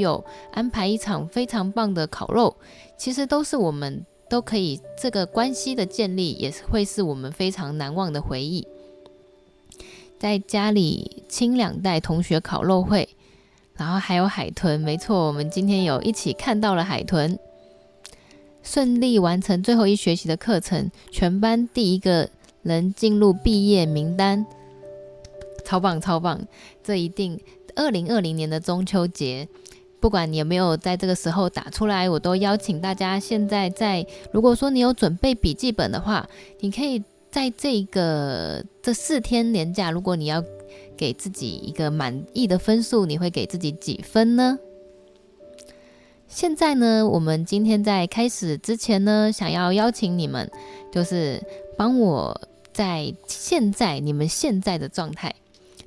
[0.00, 2.56] 有安排一场非常棒的烤肉，
[2.98, 8.66] 其实都是我们都可以这个关系的建立，也会是我们非常难忘的回忆。
[10.18, 13.08] 在家里亲两代同学烤肉会，
[13.74, 17.38] 然后还有海豚，没错，我们今天有一起看到了海豚，
[18.62, 22.28] 顺利完成最后一学期的课程，全班第一个
[22.62, 24.44] 人进入毕业名单，
[25.64, 26.46] 超棒超棒！
[26.84, 27.40] 这一定
[27.74, 29.48] 二零二零年的中秋节，
[30.00, 36.28] 不管你有没有在这个时候打出来，我都邀请大家现在在，如果说你有准备笔记本的话，
[36.60, 37.02] 你可以。
[37.30, 40.42] 在这个这四天连假，如果你要
[40.96, 44.58] 给自己一个满意的分数，你会给自己几分呢？
[46.26, 50.50] 现在呢，我们今天在开始之前呢，想要邀请你们，
[50.90, 51.40] 就是
[51.78, 52.40] 帮我
[52.72, 55.32] 在现在你们现在的状态，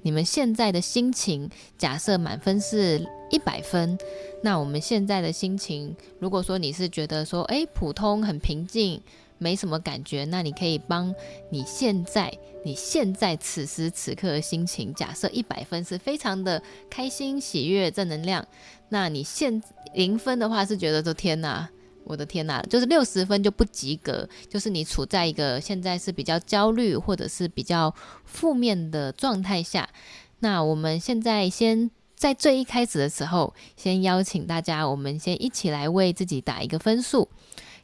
[0.02, 3.98] 你们现在的心情，假设满分是一百分，
[4.44, 9.02] 那我们现在的心情，如果说你是觉得说，诶，普通很平静。
[9.40, 11.14] 没什么感觉，那你可以帮
[11.50, 12.32] 你现在、
[12.64, 18.48] 你现在此时此刻的心情，假设一百分是非常的开心、喜悦、正能量，
[18.88, 19.62] 那你现
[19.96, 21.68] 零分的话是觉得说天哪，
[22.06, 29.90] 我的天哪，就是六十分就不及格，就是你处在一个现在是比较焦虑或者是比较负面的状态下。
[30.40, 31.92] 那我们现在先
[32.24, 37.28] 在最一开始的时候，先邀请大家，我们先一起来为自己打一个分数。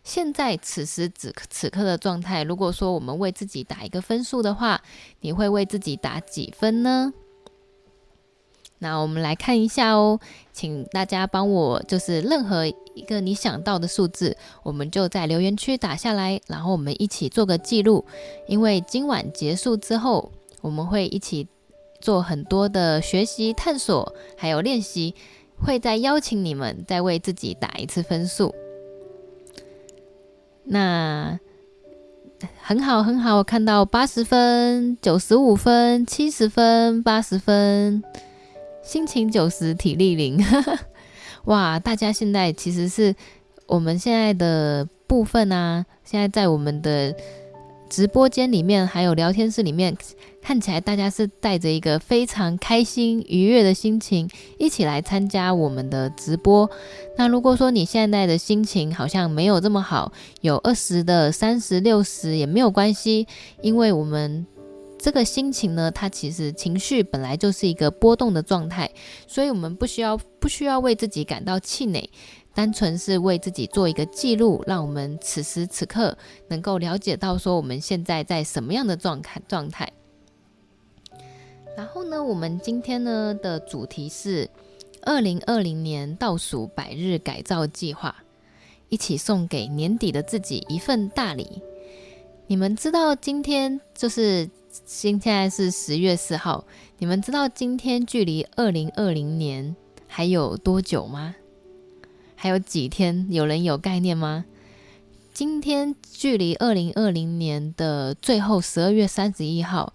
[0.02, 4.82] 现在此时此刻此刻的状态，如果说我们为自己打一个分数的话，
[5.20, 7.12] 你会为自己打几分呢？
[8.78, 10.18] 那我们来看一下哦，
[10.54, 18.06] 请大家帮我，就是任何一个你想到的数字，我们就在留言区打下来，然后我们一起做个记录。
[18.48, 21.46] 因为今晚结束之后，我们会一起
[22.02, 25.14] 做很多的学习、探索，还有练习，
[25.58, 28.54] 会再邀请你们再为自己打一次分数。
[30.64, 31.40] 那
[32.62, 38.04] 很好，很好，我看到八十分、九十五分、七十分、八十分，
[38.82, 40.44] 心情九十，体力零。
[41.46, 43.16] 哇，大家现在其实是
[43.68, 47.16] 我们现在的部分啊，现在在我们的。
[47.90, 49.98] 直播间里面还有聊天室里面，
[50.42, 54.30] 看起来大家是带着一个非常开心愉悦的心情
[54.60, 56.70] 一起来参加我们的直播。
[57.18, 63.28] 那如果说你现在的心情好像没有这么好，有二十的、三十、六十也没有关系，
[63.62, 64.46] 因为我们
[65.00, 68.92] 这个心情呢，它其实情绪本来就是一个波动的状态，
[69.28, 72.08] 所以我们不需要不需要为自己感到气馁。
[72.54, 76.18] 单纯是为自己做一个记录，让我们此时此刻
[76.48, 79.92] 能够了解到说我们现在在什么样的状态状态。
[81.78, 84.50] 然后呢，我们今天呢的主题是
[85.04, 88.14] 二零二零年倒数百日改造计划，
[88.90, 91.62] 一起送给年底的自己一份大礼。
[92.48, 94.50] 你们知道今天就是
[94.86, 96.66] 现在是十月四号，
[96.98, 99.74] 你们知道今天距离二零二零年
[100.08, 101.36] 还有多久吗？
[102.42, 103.28] 还有几天？
[103.30, 104.46] 有人有概念吗？
[105.34, 109.92] 今天距离二零二零年的最后十二月三十一号，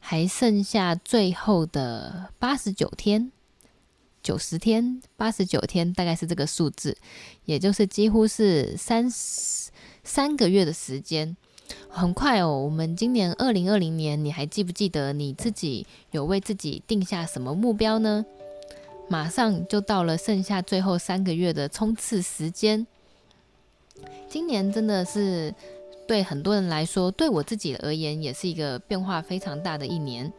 [0.00, 3.30] 还剩下最后的八十九天、
[4.22, 6.96] 九十天、八十九天，大概是这个数字，
[7.44, 9.06] 也就是几乎是三
[10.02, 11.36] 三个月的时间，
[11.90, 12.58] 很快哦。
[12.64, 18.24] 我们今年二零二零年，你还记不记得你自己有为自己定下什么目标呢？
[19.12, 22.86] 马上就到了剩下最后三个月的冲刺时间。
[24.26, 25.54] 今年真的是
[26.08, 30.32] 对很多人来说，对我自己而言也是一个变化非常大的一年。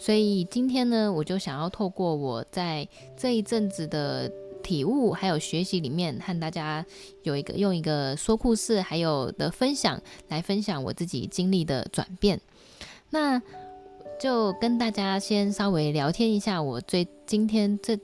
[0.00, 4.28] 所以今天呢，我就想要透过我在这一阵子的
[4.64, 6.84] 体悟还有学习里面，和大家
[7.22, 12.40] 有一个用一个说故事还有的分享来分享我自己经历的转变。
[13.10, 13.40] 那
[14.18, 17.96] 就跟大家先稍微聊天一下，我最今天这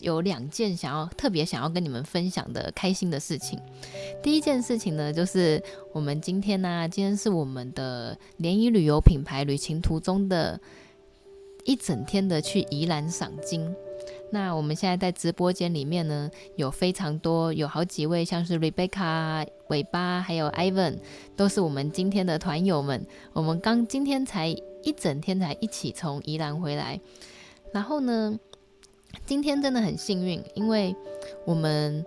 [0.00, 3.58] 有两件想要特别想要跟你们分享的开心的事情。
[4.22, 5.62] 第一件事情呢，就是
[5.92, 10.60] 我们今天呢、今天是我们的联谊旅游品牌旅行途中的
[11.64, 13.74] 一整天的去宜兰赏金。
[14.30, 20.98] 那我们现在在直播间里面呢，有非常多，有好几位，像是 Rebecca、尾巴还有 Ivan，
[21.36, 23.06] 都是我们今天的团友们。
[23.32, 24.56] 我们刚今天才。
[24.82, 27.00] 一整天才一起从宜兰回来，
[27.72, 28.38] 然后呢，
[29.24, 30.94] 今天真的很幸运，因为
[31.44, 32.04] 我们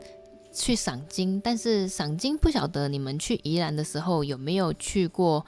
[0.53, 5.45] 去赏金，但是赏金不晓得你们去宜兰的时候有没有去过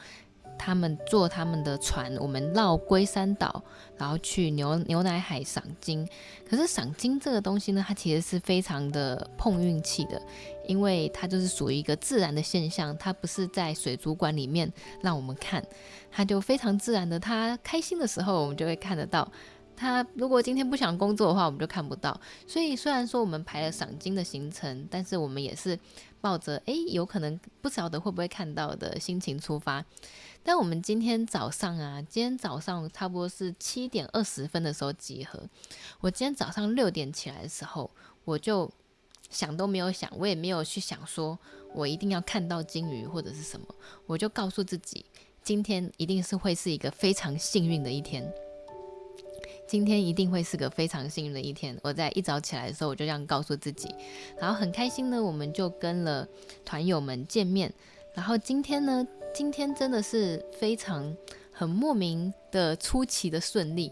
[0.57, 3.63] 他们坐他们的船，我们绕龟山岛，
[3.97, 6.07] 然后去牛牛奶海赏金。
[6.47, 10.21] 可是赏金这个东西呢，它其实是非常的碰运气的，
[10.67, 14.71] 因为它就是属于一个自然的现象，它不是在水族馆里面
[15.01, 15.63] 让我们看，
[16.11, 19.27] 它就非常自然的，它开心的时候我们就会看得到。
[19.81, 22.15] 他如果今天不想工作的话，我们就看不到。
[22.45, 25.77] 所以虽然说我们排了赏金的行程，但是我们也是
[26.21, 29.83] 抱着诶，有可能不晓得会不会看到的心情出发。
[30.43, 35.49] 但我们今天早上啊，今天早上差不多是七点二十分的时候集合。
[35.99, 37.89] 我今天早上六点起来的时候，
[38.23, 38.69] 我就
[39.31, 41.39] 想都没有想，我也没有去想说
[41.73, 43.65] 我一定要看到鲸鱼或者是什么，
[44.05, 45.03] 我就告诉自己，
[45.41, 48.31] 今天一定是会是一个非常幸运的一天。
[49.71, 51.79] 今天一定会是个非常幸运的一天。
[51.81, 53.87] 我在一早起来的时候，我就这样告诉自己，
[54.37, 56.27] 然后很开心呢，我们就跟了
[56.65, 57.73] 团友们见面。
[58.13, 61.15] 然后今天呢，今天真的是非常
[61.53, 63.89] 很莫名的出奇的顺利，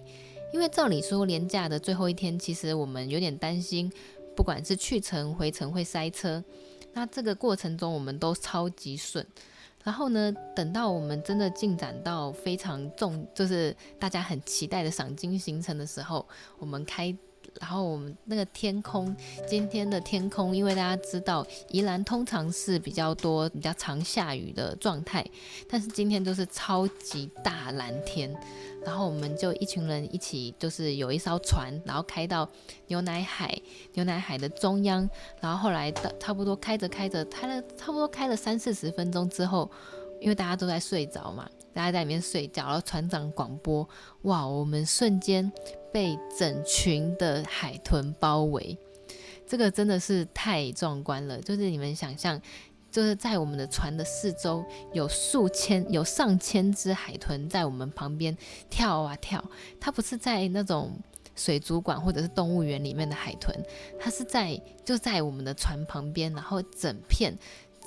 [0.51, 3.89] 因为照理说连假的最后一天，其实我们有点担心，
[4.35, 6.43] 不管是去程回程会塞车，
[6.91, 9.25] 那这个过程中我们都超级顺。
[9.89, 16.23] 然后呢，等到我们真的进展到非常重，就是大家很期待的赏金行程的时候，
[16.59, 17.11] 我们开，
[17.59, 19.15] 然后我们那个天空，
[19.47, 25.25] 今天的天空，因为大家知道宜兰通常是比较多、比较常下雨的状态，
[25.69, 28.35] 但是今天就是超级大蓝天。
[28.85, 32.49] 然后我们就一群人一起，就是有一艘船，然后开到
[32.87, 33.53] 牛奶海，
[33.93, 35.07] 牛奶海的中央。
[35.41, 39.69] 然后后来的差不多开着开着，开了差不多开了三四十分钟之后，
[40.21, 43.87] 因为大家都在睡着嘛，大家在里面睡觉，然后船长广播，
[44.21, 45.51] 哇，我们瞬间
[45.91, 48.77] 被整群的海豚包围，
[49.45, 52.41] 这个真的是太壮观了，就是你们想象。
[52.91, 58.35] 就是在我们的船的四周，有数千、有上千只海豚在我们旁边
[58.67, 59.43] 跳啊跳。
[59.79, 60.91] 它不是在那种
[61.35, 63.55] 水族馆或者是动物园里面的海豚，
[63.99, 67.37] 它是在就在我们的船旁边，然后整片。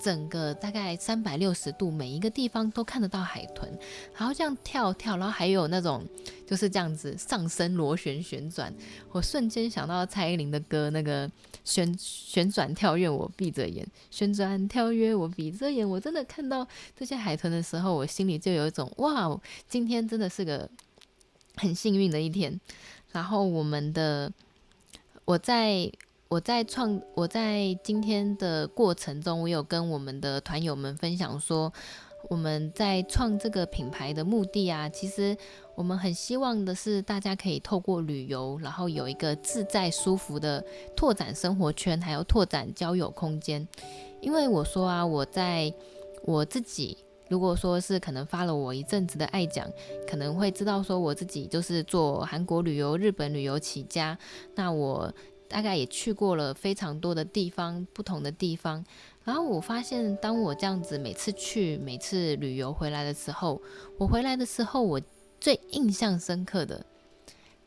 [0.03, 3.71] 整个大概三百六十度，每一个地方都看得到海豚，
[4.17, 6.05] 然后这样跳跳，然后还有那种
[6.45, 8.75] 就是这样子上升螺旋旋转。
[9.13, 11.31] 我瞬间想到蔡依林的歌，那个
[11.65, 15.89] 旋旋转跳跃，我闭着眼，旋转跳跃，我闭着眼。
[15.89, 16.67] 我真的看到
[16.97, 20.69] 这些海豚的时候，我心里就有一种哇，今天真的是个
[21.55, 22.61] 很幸运的一天。
[23.13, 24.33] 然后我们的
[25.25, 25.93] 我在。
[26.33, 31.71] 我在创，我在今天的过程中，我有跟我们的团友们分享说，
[32.31, 35.37] 我们在创这个品牌的目的啊，其实
[35.75, 40.65] 我们很希望的是大家可以透过旅游，然后有一个自在舒服的
[40.97, 43.69] 拓展生活圈，还有拓展交友空间。
[44.23, 45.71] 因为我说啊，我在
[46.23, 46.97] 我自己，
[47.29, 49.71] 如果说是可能发了我一阵子的爱讲，
[50.09, 54.19] 可能会知道说我自己就是做韩国旅游、日本旅游起家，
[54.55, 55.13] 那我。
[55.53, 58.85] 大概也去过了非常多的地方，不同的地方。
[59.23, 63.61] 然后我发现，当我这样子每次去、每次旅游回来的时候，
[63.99, 65.01] 我回来的时候，我
[65.39, 66.85] 最印象深刻的，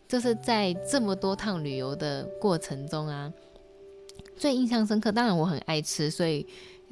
[0.07, 3.31] 就是在这么多趟旅游的过程中啊，
[4.35, 5.11] 最印象深刻。
[5.11, 6.45] 当然，我很爱吃，所以。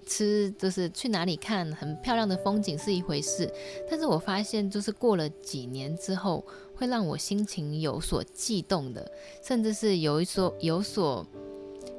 [0.06, 3.50] 吃就是去哪里看很漂亮的风景是一回事，
[3.90, 9.12] 但是我发现就是过了几年之后，会让我心情有所悸动的，
[9.42, 11.26] 甚至是有一所有所，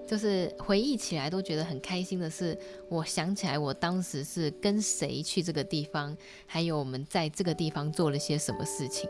[0.07, 6.17] 就是回忆起来都觉得很开心的是，我想起来我当时是跟谁去这个地方，
[6.47, 9.09] 还有我们在这个地方做了些什么事情。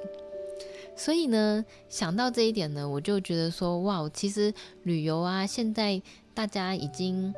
[0.96, 4.52] 所以呢，想到这一点呢，我就觉得说，哇，其实
[4.84, 6.00] 旅游啊，现在
[6.32, 7.34] 大家已经。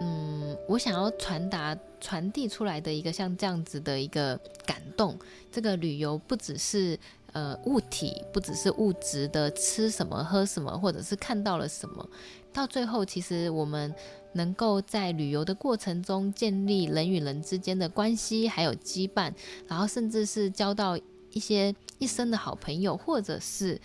[0.00, 5.18] 嗯，我想要传达、传递出来的一个像这样子的一个感动。
[5.50, 6.96] 这个旅游不只是
[7.38, 12.08] 呃物体，不只是物质的吃什么、喝什么，或者是看到了什么。
[12.52, 13.94] 到最后，其实我们
[14.32, 19.32] 能够在旅游的过程中建立人与人之间的关系，还有羁绊，
[19.68, 20.98] 然后甚至是交到
[21.30, 23.80] 一些一生的好朋友，或者是。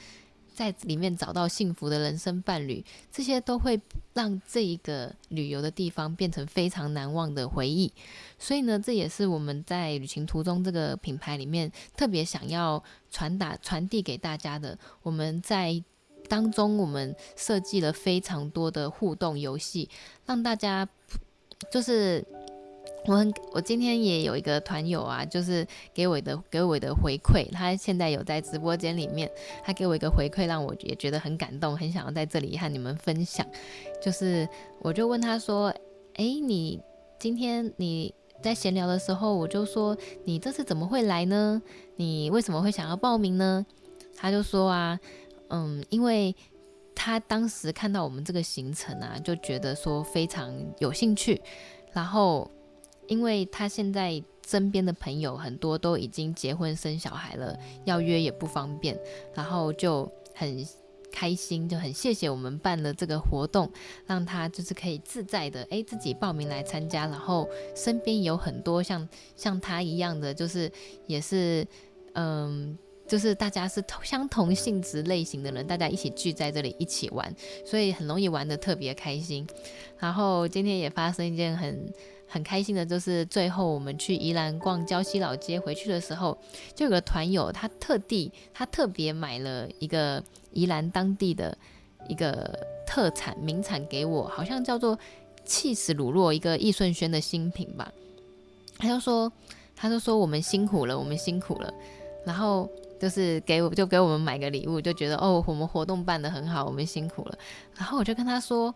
[0.54, 3.80] 在里面找到幸福的人生伴侣，这些都会
[4.14, 7.92] 让这一个旅游的地方变成非常难忘的回忆。
[8.38, 14.78] 所以呢，这也是我们在旅行途中这个品牌里面特别想要传达、传递给大家的。
[15.02, 15.84] 我们在
[16.30, 19.90] 当中，我们设计了非常多的互动游戏，
[20.26, 20.88] 让大家
[21.72, 22.26] 就是。
[23.06, 29.30] 我很，我今天也有一个团友啊，就是给我的给我的回馈，他现在有在直播间里面，
[29.64, 33.46] 他给我一个回馈，让我也觉得很感动，很想要在这里和你们分享。
[34.02, 34.48] 就是
[34.80, 35.74] 我就问他说
[36.16, 36.80] ：“诶，你
[37.20, 41.62] 今天你在闲聊的时候，我就说：“你这次怎么会来呢？
[41.98, 43.66] 你为什么会想要报名呢？”
[44.16, 44.98] 他就说：“啊，
[45.50, 46.34] 嗯，因为
[46.96, 51.42] 他当时看到我们这个行程啊，就觉得说非常有兴趣。
[51.92, 52.50] 然后，
[53.08, 59.00] 因为他现在身边的朋友很多都已经结婚生小孩了，要约也不方便，
[59.34, 60.66] 然后就很。”
[61.16, 63.72] 开心就很谢谢我们办了这个活动，
[64.08, 70.72] 让他就是可以自在的诶自己报名来参加，然后身边有很多像像他一样的，就是
[71.06, 71.64] 也是
[72.16, 72.76] 嗯，
[73.08, 77.32] 就是大家是同相同性质类型的人，大家一起聚在这里一起玩，
[77.64, 79.46] 所以很容易玩得特别开心。
[80.00, 81.94] 然后今天也发生一件很。
[82.34, 86.36] 很开心的就是最后我们去宜兰逛礁溪老街，回去的时候
[86.74, 91.56] 就有个团友，他特地他特别买了一个宜兰当地的
[92.10, 94.98] 一个特产名产给我，好像叫做
[95.46, 97.94] 起司乳酪，一个易顺轩的新品吧。
[98.80, 99.32] 他就说，
[99.76, 101.72] 他就说我们辛苦了，我们辛苦了，
[102.26, 102.68] 然后
[103.00, 107.38] 就是给我就给我们买个礼物，就觉得哦，我们活动办得很好，我们辛苦了。
[107.76, 108.74] 然后我就跟他说，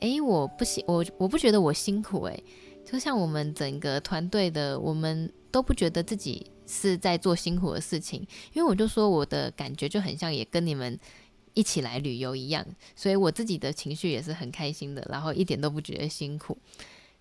[0.00, 2.42] 诶，我不辛我我不觉得我辛苦诶。
[2.84, 8.20] 就像我们整个团队的，我们都不觉得自己是在做辛苦的事情，
[8.52, 10.98] 因为我就说我的感觉就很像也跟你们
[11.54, 12.64] 一起来旅游一样，
[12.94, 16.56] 所以我自己的情绪也是很开心的，然后一点都不觉得辛苦。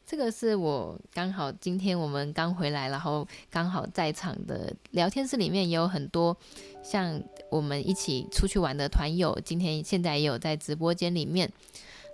[0.05, 6.35] 这个是我刚好今天我们刚回来，然后刚好在场的聊天室里面也有很多
[6.83, 11.49] 像我们一起出去玩的团友，今天现在也有在直播间里面。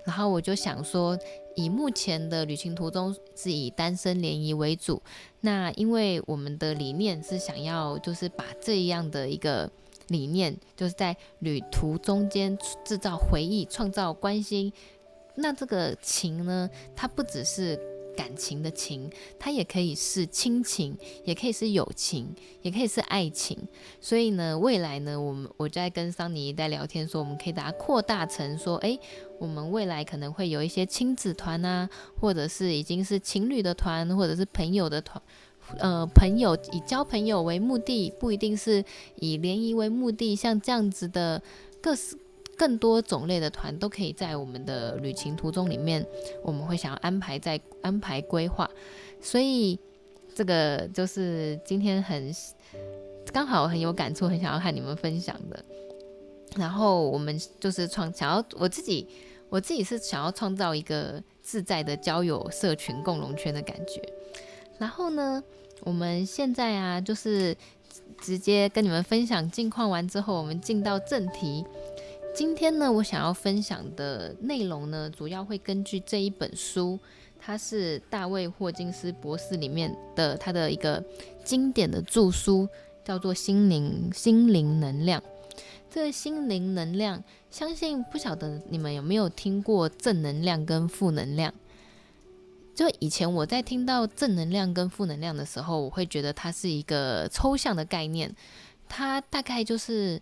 [0.06, 1.18] 然后我就想说，
[1.60, 5.01] 以目前的旅行途中是以单身联谊为主。
[5.42, 9.70] 那因为我们的理念是想要，就是把这样的一个
[10.08, 14.72] 理念，就是在旅途中间制造回忆、创造关心。
[15.36, 17.80] 那这个情呢，它不只是。
[18.19, 19.09] 感情的情，
[19.39, 23.57] 它也可以是亲情，也可以是友情，也可以是爱情。
[24.01, 28.99] 所以呢，未来呢，我们我在跟桑尼在聊天说，我们可以把它扩大成说，诶，
[29.39, 35.21] 我们未来可能会有一些亲子团啊，或者是已经是情侣的团，或者是朋友的团，
[35.77, 38.83] 呃，朋友以交朋友为目的，不一定是
[39.15, 41.41] 以联谊为目的，像这样子的
[41.81, 42.17] 各式。
[42.60, 46.06] 更多种类的团都可以在我们的旅行途中里面，
[46.44, 48.70] 我们会想要安排在安排规划，
[49.22, 49.80] 所以
[50.36, 52.36] 这个就是今天很
[53.32, 55.63] 刚好很有感触，很想要和你们分享的。
[56.58, 59.08] 然后我们就是创想要我自己，
[59.48, 64.01] 我自己是想要创造一个自在的交友社群共融圈的感觉。
[64.78, 65.42] 然后呢，
[65.82, 67.56] 我们现在啊，就是
[68.20, 71.63] 直接跟你们分享近况完之后，我们进到正题。
[72.33, 76.98] 今天呢，我想要分享的内容呢，主要会根据这一本书，
[77.38, 81.03] 它是大卫霍金斯博士里面的他的一个
[81.43, 82.67] 经典的著书，
[83.03, 85.19] 叫做《心灵心灵能量》。
[85.89, 91.53] 这个心灵能量，相信不晓得你们有没有听过正能量跟负能量？
[92.74, 98.33] 就以前我在听到正能量跟负能量的时候，我会觉得它是一个抽象的概念，
[98.88, 100.21] 它大概就是。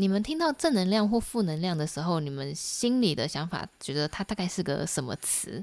[0.00, 5.62] 你们听到正能量或负能量的时候，你们心里的想法觉得它大概是个什么词？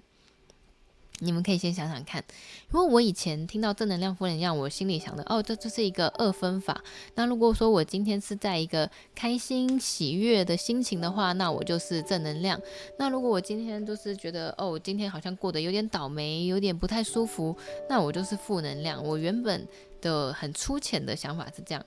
[1.22, 2.24] 你们可以先想想看。
[2.72, 6.80] 因为我以前听到正能量、负能量，我心里想的哦，这这是一个二分法。
[7.16, 12.62] 那如果说我今天是在一个开心、喜悦的心情的话，那我就是正能量。
[13.00, 17.58] 那如果我今天就是觉得哦，今天好像过得有点倒霉，有点不太舒服，
[17.90, 19.04] 那我就是负能量。
[19.04, 19.68] 我原本
[20.00, 21.84] 的很粗浅的想法是这样，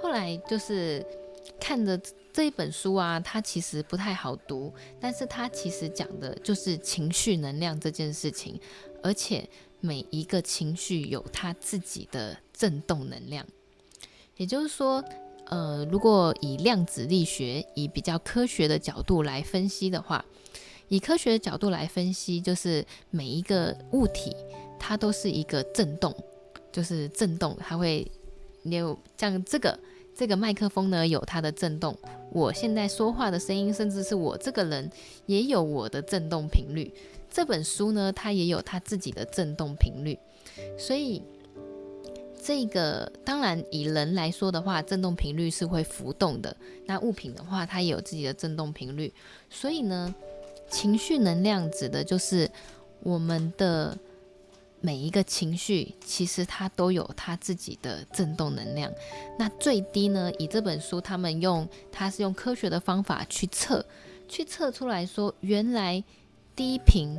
[0.00, 1.04] 后来就是。
[1.62, 1.96] 看着
[2.32, 8.60] 这一本书啊，它其实不太好读，但是它其实讲的就是情绪能量这件事情，
[9.00, 13.46] 而且每一个情绪有它自己的振动能量。
[14.36, 15.02] 也就是说，
[15.46, 20.24] 呃，如果以量子力学，以比较科学的角度来分析的话，
[20.88, 24.34] 以科学的角度来分析，就是每一个物体
[24.80, 26.12] 它都是一个振动，
[26.72, 28.10] 就是振动，它会
[28.62, 29.78] 你有像这个。
[30.22, 31.98] 这个麦克风呢，有它的震动，
[32.30, 34.88] 我现在说话的声音，甚至是我这个人
[35.26, 36.94] 也有我的震动频率。
[37.28, 40.16] 这本书呢，它也有它自己的震动频率。
[40.78, 41.20] 所以，
[42.40, 46.56] 这个当然以人来说的话，震动频率是会浮动的。
[46.86, 49.12] 那物品的话，它也有自己的震动频率。
[49.50, 50.14] 所以呢，
[50.70, 52.48] 情绪能量指的就是
[53.00, 53.98] 我们的。
[54.82, 58.92] 每一个情绪，其实它都有它自己的振动能量。
[59.38, 60.30] 那最低呢？
[60.38, 63.86] 以这本书，他们用它是用科学的方法去测，
[64.28, 66.02] 去测出来说，原来
[66.56, 67.16] 低频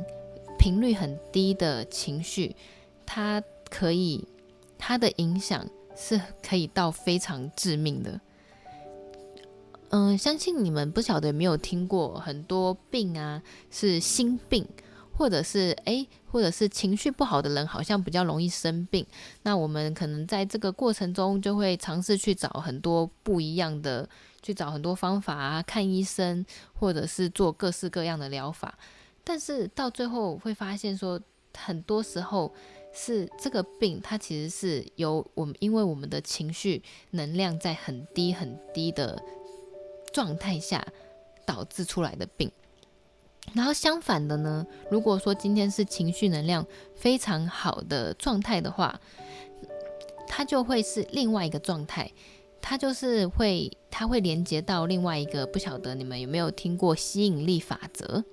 [0.58, 2.54] 频率很低的情绪，
[3.06, 4.22] 它可以，
[4.76, 5.66] 它的影响
[5.96, 8.20] 是可以到非常致命的。
[9.88, 14.66] 嗯、相信你们不晓得有没有听过很多病啊，是心病。
[15.16, 19.06] 或者是诶，或者是情绪不好的人，好像比较容易生病。
[19.42, 24.08] 那我们可能在这个过程中，就会尝试去找很多不一样的，
[24.42, 26.44] 去找很多方法啊，看医生，
[26.74, 28.76] 或者是做各式各样的疗法。
[29.22, 31.20] 但是到最后会发现说，
[31.56, 32.52] 很多时候
[32.92, 39.22] 是这个病，它其实是由我们因为我们的情绪能量在很低很低的
[40.12, 40.84] 状态下
[41.46, 42.50] 导致出来的病。
[43.52, 48.98] 然后相反的呢，如果说今天是情绪能量非常好的状态的话，
[50.26, 52.10] 它就会是另外一个状态，
[52.60, 58.24] 它就是会，它会连接到另外一个，不晓得你们有没有听过吸引力法则？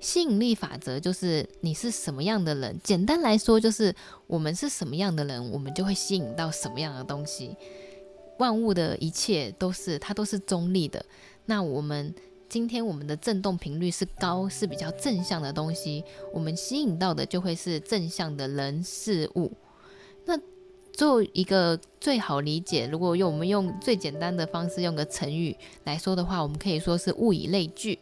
[0.00, 3.92] 吸引力法则就是你是什么样的人，简单来说就是
[4.28, 7.56] 我们是什么样的人，我们就会吸引到什么样的东西。
[8.38, 11.04] 万物的一切都是，它都是中立的。
[11.46, 12.14] 那我们。
[12.48, 19.50] 今天我们的振动频率是高，是比较正向的东西，我们吸引到的就会是正向的人事物。
[20.24, 20.38] 那
[20.92, 27.98] 做一个最好理解，如果用我们用最简单的方式，用个成语来说的话，我们可以说是物以类聚。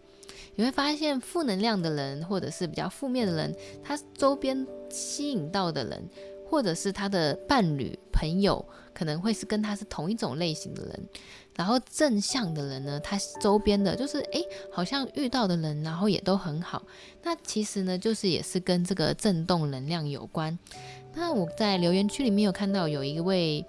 [0.56, 6.08] 你会发现，负能量的人或者是比较负面的人，他周边吸引到的人，
[6.48, 11.08] 或者是他的伴侣、朋友，可能会是跟他是同一种类型的人。
[11.56, 16.82] 然后正向的人呢，他周边的就是诶，好像遇到的人，然后也都很好。
[17.23, 20.58] 那其实呢，就是也是跟这个震动能量有关。
[21.14, 23.64] 那我在留言区里面有看到有一位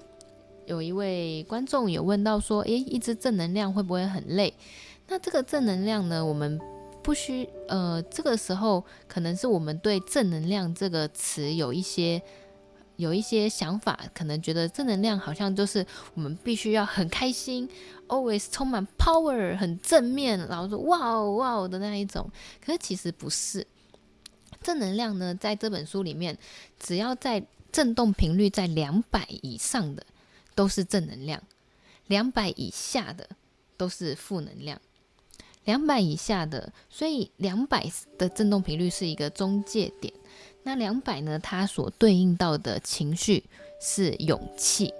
[0.65, 4.54] 有一位观众有问到说，诶，一直正能量会不会很累？
[5.08, 6.60] 那这个正能量呢，我们
[7.04, 12.22] 不需呃，这个时候可能是我们对正能量这个词有一些。
[12.98, 17.70] 有一些想法，可能觉得正能量好像就是我们必须要很开心
[18.08, 22.30] ，always 充满 power，很正面，然后说哇哦哇哦的那一种。
[22.64, 23.66] 可是其实不是，
[24.62, 26.38] 正能量呢，在这本书里面，
[26.80, 30.06] 只要在振动频率在两百以上的
[30.56, 31.41] 都是正能量，
[32.08, 33.28] 两百以下的
[33.76, 34.80] 都是负能量。
[35.65, 40.13] 两百以下的，所以两百的振动频率是一个中介点。
[40.67, 41.38] 那两百呢？
[41.38, 43.43] 它所对应到的情绪
[43.80, 44.91] 是勇气，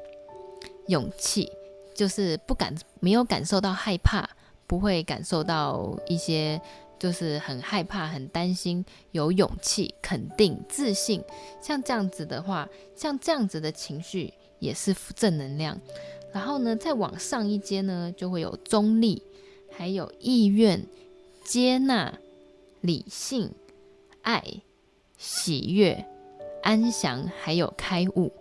[0.88, 1.51] 勇气
[1.95, 4.30] 就是不敢没有感受到害怕，
[4.67, 6.62] 不会感受到一些
[6.99, 8.86] 就是很害怕、很担心。
[9.12, 11.23] 有勇气、肯定、自信，
[11.60, 15.82] 像这样子的话，像这样子的情绪也是正能量。
[16.32, 19.23] 然后呢，再往上一阶呢，就会有中立，
[19.71, 20.86] 还有意愿、
[21.43, 22.19] 接纳、
[22.82, 23.51] 理性、
[24.21, 24.62] 爱。
[25.28, 26.06] 喜悦、
[26.62, 28.32] 安详，还有开悟。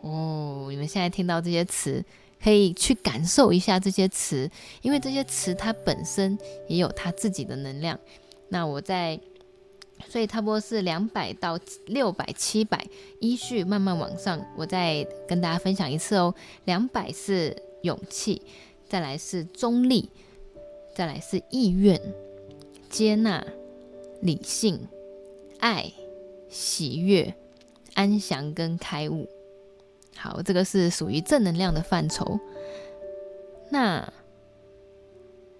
[0.00, 2.04] 哦，你们现在听到这些词，
[2.42, 4.50] 可以去感受一下这些词，
[4.82, 6.36] 因为这些词它本身
[6.66, 7.96] 也有它自己的能量。
[8.48, 9.20] 那我在，
[10.08, 12.84] 所以差不多是两百到六百、七百，
[13.20, 14.44] 依序慢慢往上。
[14.56, 16.34] 我再跟大家分享一次哦。
[16.64, 18.42] 两百是勇气，
[18.88, 20.10] 再来是中立，
[20.96, 22.00] 再来是意愿、
[22.90, 23.46] 接纳、
[24.22, 24.80] 理性。
[25.60, 25.92] 爱、
[26.48, 27.34] 喜悦、
[27.94, 29.28] 安详跟开悟，
[30.16, 32.38] 好，这个是属于正能量的范畴。
[33.70, 34.12] 那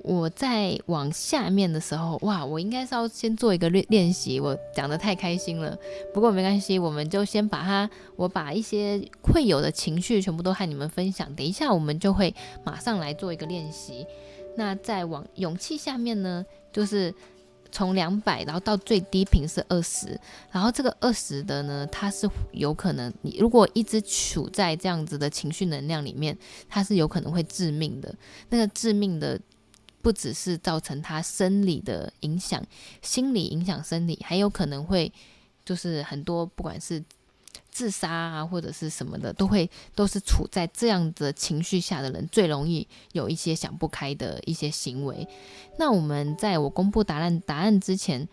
[0.02, 4.38] 我在往下面的时候，哇，我应该是要先做一个练练习。
[4.40, 5.76] 我讲得太开心了，
[6.14, 11.34] 不过没关系，我们就先把它，我把一些会有的情绪全部都和你们分享。
[11.34, 12.34] 等一下，我们就会
[12.64, 14.06] 马上来做一个练习。
[14.56, 17.12] 那再往勇气下面呢，就是。
[17.70, 20.18] 从两百，然后到最低频是二十，
[20.50, 26.36] 然后这个二十的呢，它是有可能，你如果一直处在这样子的情绪能量里面，
[26.68, 28.14] 它是有可能会致命的。
[28.48, 29.38] 那个致命的，
[30.02, 32.64] 不只是造成他生理的影响，
[33.02, 35.12] 心理影响生理，还有可能会
[35.64, 37.04] 就是很多，不管是。
[37.70, 45.26] 自杀啊，或者是什么的，都会都是处在这样的情绪下的人，最容易有一些想不开的一些行为。
[45.78, 48.28] 那我们在我公布答案答案之前，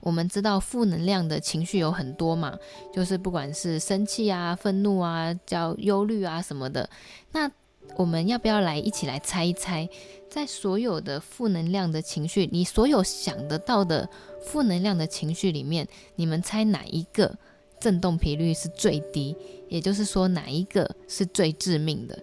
[0.00, 2.58] 我们知道负能量的情绪有很多嘛，
[2.92, 6.88] 就是不管是生气啊、愤怒啊、叫忧虑啊什么的。
[7.32, 7.50] 那
[7.96, 9.86] 我们要不要来一起来猜一猜，
[10.30, 14.08] 在所有的负能量的情绪，你所有想得到的
[14.40, 17.36] 负能量的情绪里面，你们猜哪一个？
[17.80, 19.34] 振动频率是最低，
[19.68, 22.16] 也就是说哪一个是最致命的？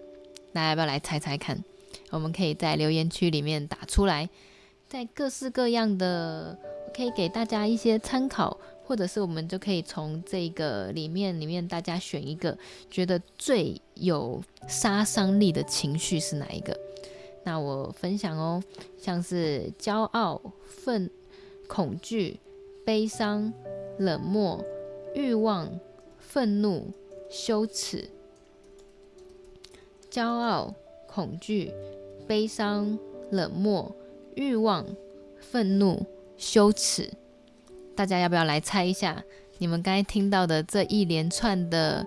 [0.52, 1.62] 大家要不要来猜猜看？
[2.10, 4.30] 我们可以在留言区里面打出来，
[4.88, 6.56] 在各式各样的，
[6.96, 12.56] 可以给大家一些参考，或者是我们就可以从这个里面里面大家选一个
[12.90, 16.78] 觉得最有杀伤力的情绪是哪一个？
[17.44, 18.62] 那我分享哦，
[18.98, 21.10] 像是骄傲、愤、
[21.66, 22.38] 恐惧、
[22.84, 23.52] 悲伤、
[23.98, 24.64] 冷漠、
[25.14, 25.78] 欲望、
[26.18, 26.90] 愤怒、
[27.30, 28.08] 羞耻。
[30.10, 30.74] 骄傲、
[31.06, 31.72] 恐惧、
[32.26, 32.98] 悲伤、
[33.30, 33.94] 冷漠、
[34.34, 34.86] 欲望、
[35.40, 37.10] 愤怒、羞耻。
[37.94, 39.24] 大家要不要来猜一下？
[39.58, 42.06] 你们刚才听到的这一连串的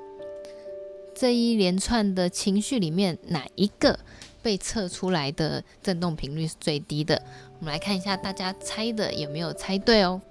[1.13, 3.99] 这一连串的情绪里面，哪一个
[4.41, 7.21] 被测出来的振动频率是最低的？
[7.59, 10.21] 我们来看一下，大家猜的有没有猜对哦？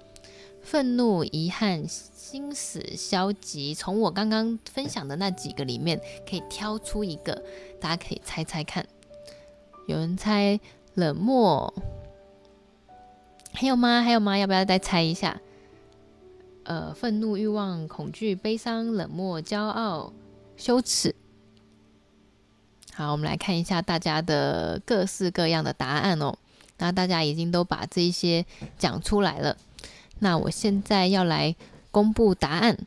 [0.61, 1.85] 愤怒、遗憾、
[2.31, 3.75] 心死、消极。
[3.75, 7.43] 从我刚刚分享的那几个里面，可以挑出一个，
[7.77, 8.87] 大家可以猜猜看。
[9.85, 10.57] 有人猜
[10.93, 11.73] 冷漠，
[13.51, 14.01] 还有吗？
[14.01, 14.37] 还有吗？
[14.37, 15.41] 要不要再猜一下？
[16.63, 20.13] 呃，愤怒、欲望、恐惧、悲伤、冷漠、骄傲、
[20.55, 21.13] 羞耻。
[22.93, 26.33] 好，我们来看一下大家的各式各样的答案哦。
[26.77, 28.45] 那大家已经都把这一些
[28.77, 29.57] 讲出来了。
[30.19, 31.53] 那我现在要来
[31.91, 32.77] 公布答案，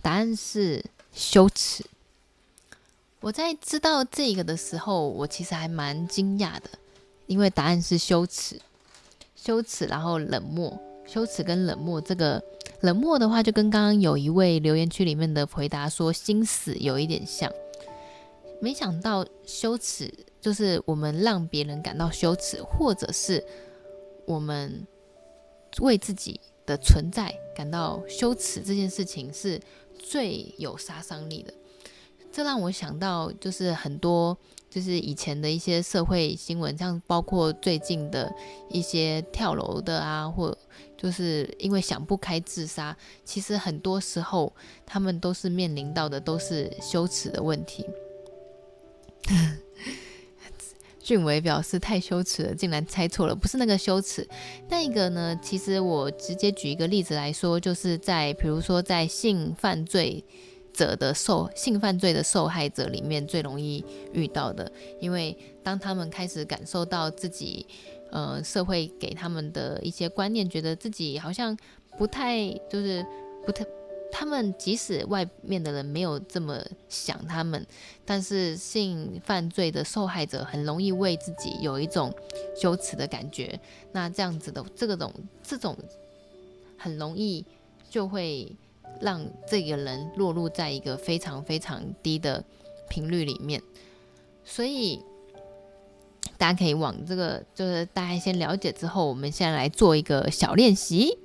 [0.00, 1.84] 答案是羞耻。
[3.20, 6.70] 我在知道这个的时候，我其实还蛮惊讶的，
[7.26, 8.60] 因为答案是羞耻，
[9.34, 10.80] 羞耻，然后冷漠。
[11.06, 12.42] 羞耻跟冷漠，这个
[12.80, 17.52] 冷漠的话，就跟刚刚有一位留言区里面的回答说心死有一点像。
[18.60, 23.44] 没想到羞耻就是我们让别人感到羞耻，或者是
[24.24, 24.86] 我们
[25.80, 29.60] 为自己的存在感到羞耻，这件事情是
[29.98, 31.52] 最有杀伤力的。
[32.32, 34.36] 这让我想到，就是很多
[34.68, 38.34] 就是以前的一些社会新闻，像包括最近的
[38.68, 40.56] 一些跳楼的啊，或
[40.96, 44.52] 就是因为想不开自杀，其实很多时候
[44.84, 47.86] 他们都是面临到的都是羞耻的问题。
[51.04, 54.26] 俊伟表示太羞耻了，竟然猜错了，不是那个羞耻。
[54.70, 55.38] 那一个呢？
[55.42, 60.24] 其实我直接举一个例子来说，就是在比如说在性犯罪
[60.72, 67.66] 者的受性犯罪的受害者里面最容易遇到的，因为当他们开始感受到自己，
[68.10, 71.54] 呃，社会给他们的一些观念，觉得自己好像
[71.98, 73.04] 不太，就是
[73.44, 73.62] 不太，
[74.16, 77.66] 他们即使外面的人没有这么想他们，
[78.04, 82.14] 但是性犯罪的受害者很容易为自己有一种
[82.56, 83.58] 羞耻的感觉，
[83.90, 85.76] 那这样子的这个种这种
[86.78, 87.44] 很容易
[87.90, 88.56] 就会。
[89.00, 92.44] 让这个人落入在一个非常非常低的
[92.88, 93.60] 频率里面，
[94.44, 95.02] 所以
[96.38, 101.18] 大家可以往这个，就是大家先了解之后，我们现在来做一个小练习。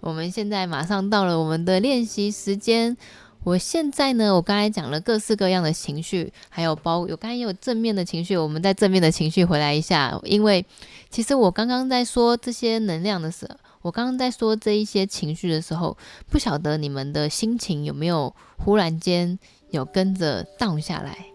[0.00, 2.96] 我们现在马上到了我们的练习时间。
[3.44, 10.64] 我现在呢，我刚才讲了各式各样的情绪，还有包有刚才也有正面的情绪，我们在正面的情绪回来一下，因为
[11.08, 13.56] 其实我刚刚在说这些能量的时候。
[13.80, 15.96] 我刚刚在说这一些情绪的时候，
[16.28, 19.38] 不晓得你们的心情有没有忽然间
[19.70, 21.26] 有跟着 down 下来？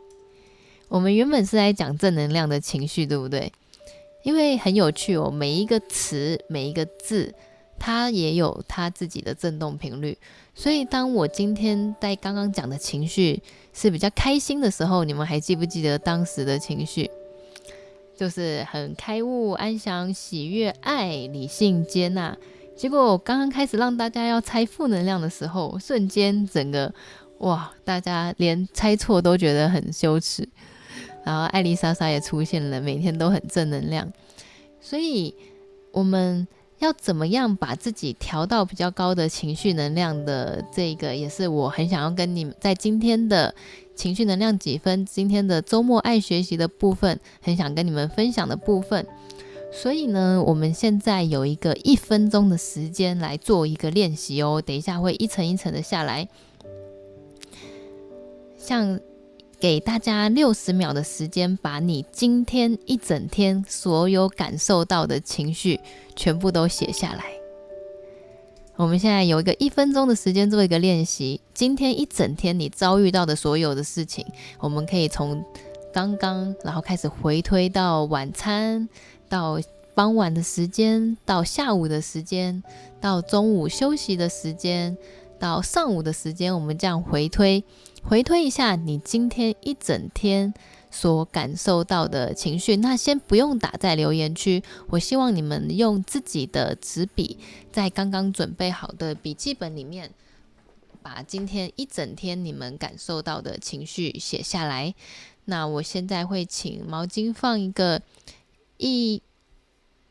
[0.89, 3.51] 我们原本是在讲正能量的情绪，对不对？
[4.23, 7.33] 因为很有趣哦，每一个词、每一个字，
[7.79, 10.17] 它也有它自己的振动频率。
[10.55, 13.41] 所以，当我今天在刚刚讲的情绪
[13.73, 17.09] 是比较开心的时候，你们还记不记得当时的情绪？
[18.15, 22.37] 就是很开悟、安详、喜悦、爱、理性、接纳。
[22.75, 26.93] 结果刚刚开始让大家要猜负能量的时候，瞬间整个
[27.39, 30.47] 哇，大家连猜错都觉得很羞耻。
[31.25, 34.11] 然后艾丽莎莎也出现了，每天都很正能量。
[34.79, 35.33] 所以
[35.91, 36.47] 我们
[36.83, 43.55] 要怎么样把自己调到比较高的情绪能量的这个，也是我很想要跟你们在今天的。
[43.95, 45.05] 情绪能量几分？
[45.05, 49.05] 今天的周末爱学习的部分，很想跟你们分享的部分。
[49.71, 54.59] 所以呢，我们现在有一个一分钟的时间来做一个练习哦。
[54.65, 56.27] 等一下会一层一层的下来，
[58.57, 58.99] 像
[59.63, 65.79] 给大家六十秒的时间，把你今天一整天所有感受到的情绪
[66.17, 67.23] 全部都写下来。
[68.75, 71.39] 我们现在有一个一分钟的时间做一个练习。
[71.53, 74.25] 今天一整天你遭遇到的所有的事情，
[74.59, 75.41] 我们可以从
[75.93, 78.89] 刚刚，然后开始回推到晚餐，
[79.29, 79.57] 到
[79.95, 82.61] 傍晚的时间，到下午的时间，
[82.99, 84.97] 到中午休息的时间，
[85.39, 87.63] 到上午的时间，我们这样回推，
[88.03, 90.53] 回推一下你今天一整天
[90.91, 92.75] 所感受到的情绪。
[92.77, 97.37] 那先不用打在留言区，我希望你们用自己的纸笔，
[97.71, 100.11] 在刚刚准备好的笔记本里面，
[101.01, 104.93] 把今天一整天你们感受到的情绪写下来。
[105.45, 108.01] 那我现在会请毛巾放一个
[108.77, 109.21] 一。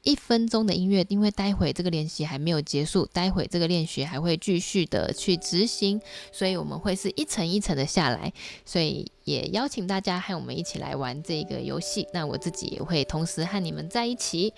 [0.02, 6.00] 一分钟的音乐，因为待会这个练习还没有结束，待会这个练习还会继续的去执行，
[6.32, 8.32] 所以我们会是一层一层的下来，
[8.64, 12.06] 所以也邀请大家和我们一起来玩这个游戏。
[12.12, 14.52] 那我自己也会同时和你们在一起。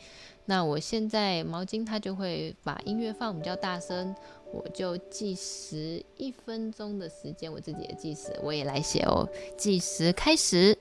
[0.47, 4.15] 那我现在毛巾它就会把音乐放比较大声，
[4.53, 10.79] 我就计时一分钟的时间，我自己也计时，我也来写哦，计时开始。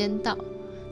[0.00, 0.34] 间到，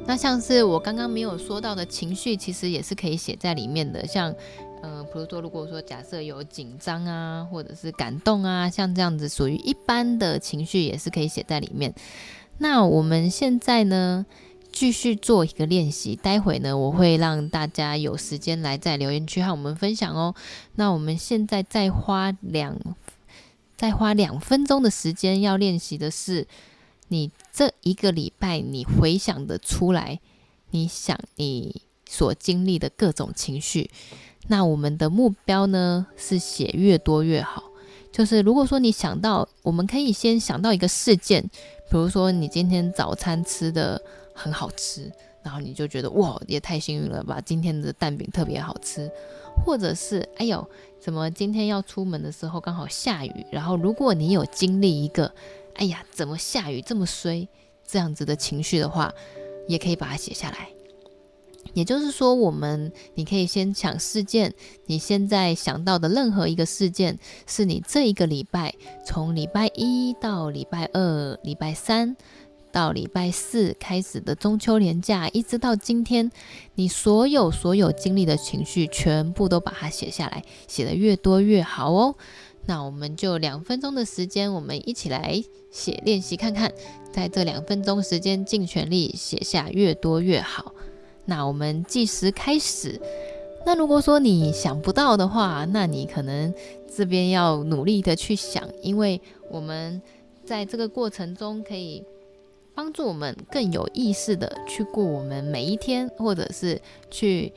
[0.04, 4.06] 那像是我刚刚没有说到的情绪，其实也是可以写在里面的。
[4.06, 4.34] 像，
[4.82, 11.94] 呃，比如说，如果说假设有紧张啊，或者是感动啊，像这样子属于一般的情绪，也是可以写在里面。
[12.58, 14.26] 那我们现在呢，
[14.70, 16.14] 继续做一个练习。
[16.14, 20.34] 待会呢，我会让大家有时间来在留言区和我们分享哦。
[20.74, 22.78] 那我们现在再花两，
[23.74, 26.46] 再花两分钟的时间，要练习的是。
[27.08, 30.20] 你这一个礼拜，你回想的出来，
[30.70, 33.90] 你想你所经历的各种情绪，
[34.48, 37.64] 那我们的目标呢，是写越多越好。
[38.12, 41.42] 就是如果说你想到，我们可以先想到一个事件，
[41.90, 44.00] 比如说你今天早餐吃的
[44.34, 45.10] 很好吃，
[45.42, 49.10] 然后你就觉得哇，也太幸运了吧，今天的蛋饼特别好吃，
[49.64, 50.66] 或者是哎呦，
[51.00, 55.32] 怎么今天要出门的时候刚好下雨，然后如果你有经历一个。
[55.78, 57.48] 哎呀，怎么下雨这么衰？
[57.86, 59.14] 这样子的情绪的话，
[59.66, 60.68] 也可以把它写下来。
[61.72, 64.52] 也就是说，我们你可以先想事件，
[64.86, 68.74] 你现在想到的任何一个事件，是你这一个礼拜，
[69.06, 72.16] 从礼拜一到礼拜二、礼拜三
[72.72, 76.30] 到礼拜四开始的中秋连假，一直到今天，
[76.74, 82.14] 你所有所有经历的情绪，全部都把它写下来，写得越多越好哦。
[82.68, 86.70] 那我们就两分钟的时间，我们一起来写练习看看，
[87.10, 90.74] 在这两分钟时间尽全力写下越多越好。
[91.24, 93.00] 那我们计时开始。
[93.64, 96.52] 那如果说你想不到的话，那你可能
[96.94, 99.18] 这边要努力的去想，因为
[99.50, 100.02] 我们
[100.44, 102.04] 在这个过程中可以
[102.74, 106.78] 帮助我们更有意识的去过我们每一天，或者是
[107.10, 107.50] 去。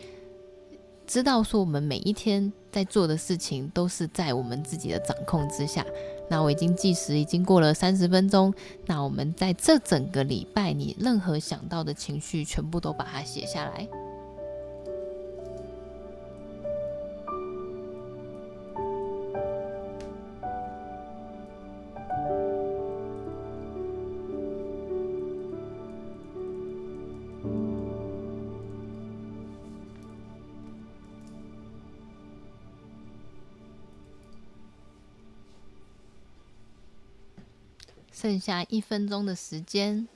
[1.12, 5.86] 知道说我们每一天在做的事情都是在我们自己的掌控之下。
[6.30, 8.54] 那我已经计时，已经过了三十分钟。
[8.86, 13.86] 那我们在这整个礼拜，你任何想到的情绪，全部都把它写下来。
[38.22, 40.08] 剩下一分钟的时间。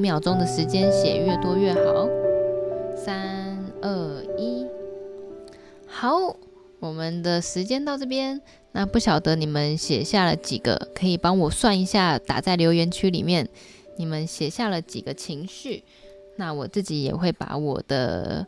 [0.00, 2.08] 秒钟的时间，写越多越好。
[2.96, 4.66] 三二一，
[5.86, 6.34] 好，
[6.78, 8.40] 我们的时间到这边。
[8.72, 10.88] 那不晓得你们写下了几个？
[10.94, 13.48] 可以帮我算一下，打在留言区里面。
[13.96, 15.84] 你们写下了几个情绪？
[16.36, 18.46] 那我自己也会把我的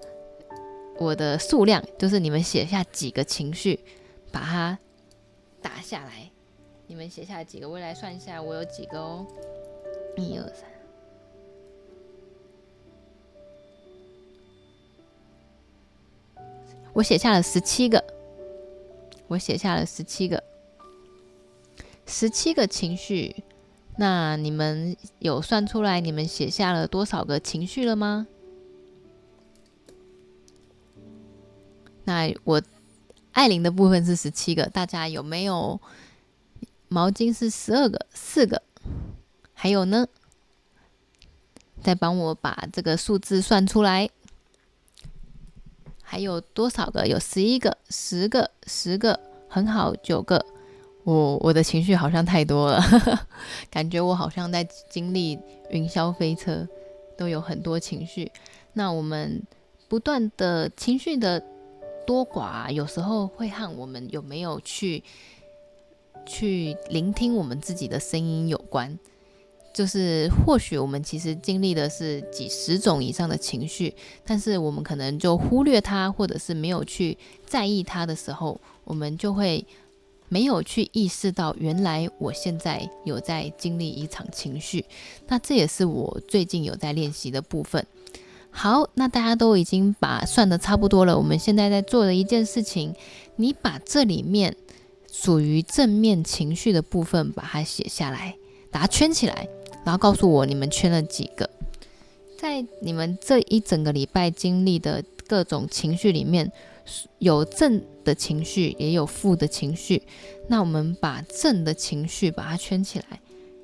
[0.98, 3.80] 我的数量，就是你们写下几个情绪，
[4.30, 4.78] 把它
[5.60, 6.30] 打下来。
[6.86, 7.68] 你们写下几个？
[7.68, 9.26] 我来算一下，我有几个哦。
[10.16, 10.70] 一二三，
[16.92, 18.04] 我写下了十七个。
[19.28, 20.42] 我写下了十七个，
[22.04, 23.42] 十七个情绪。
[23.96, 28.26] 那你们有算出来你们写下了多少个情绪了吗？
[32.04, 32.60] 那我
[33.32, 35.80] 艾琳的部分是十七个，大家有没有？
[36.88, 38.62] 毛巾是十二个，四个。
[39.54, 40.06] 还有呢？
[41.82, 44.10] 再帮我把这个数字算出来。
[46.12, 47.06] 还有多少个？
[47.06, 50.44] 有十一个、十个、十个，很好，九个。
[51.04, 53.18] 我我的情绪好像太多了，呵呵，
[53.70, 55.38] 感觉我好像在经历
[55.70, 56.68] 云霄飞车，
[57.16, 58.30] 都有很多情绪。
[58.74, 59.42] 那我们
[59.88, 61.42] 不断的情绪的
[62.06, 65.02] 多寡，有时候会和我们有没有去
[66.26, 68.98] 去聆听我们自己的声音有关。
[69.72, 79.64] 就是或许我们其实经历的是几十种以上的情绪，但是我们可能就忽略它，或者是没有去在意它的时候，我们就会
[80.28, 84.84] 没有去意识到，原来我现在有在经历一场情绪。
[85.28, 87.86] 那这也是我最近有在练习的部分。
[88.50, 92.94] 好，那大家都已经把算的差不多了，我们现在在做的一件事情，
[93.36, 94.54] 你把这里面
[95.10, 98.36] 属于正面情绪的部分把它写下来，
[98.70, 99.48] 把它圈起来。
[99.84, 101.48] 然后告诉我你们圈了几个，
[102.38, 106.50] 在你们这一整个礼拜经历的各种情绪里面，
[107.18, 110.02] 有正的情绪，也有负的情绪。
[110.48, 113.20] 那我们把正的情绪把它圈起来，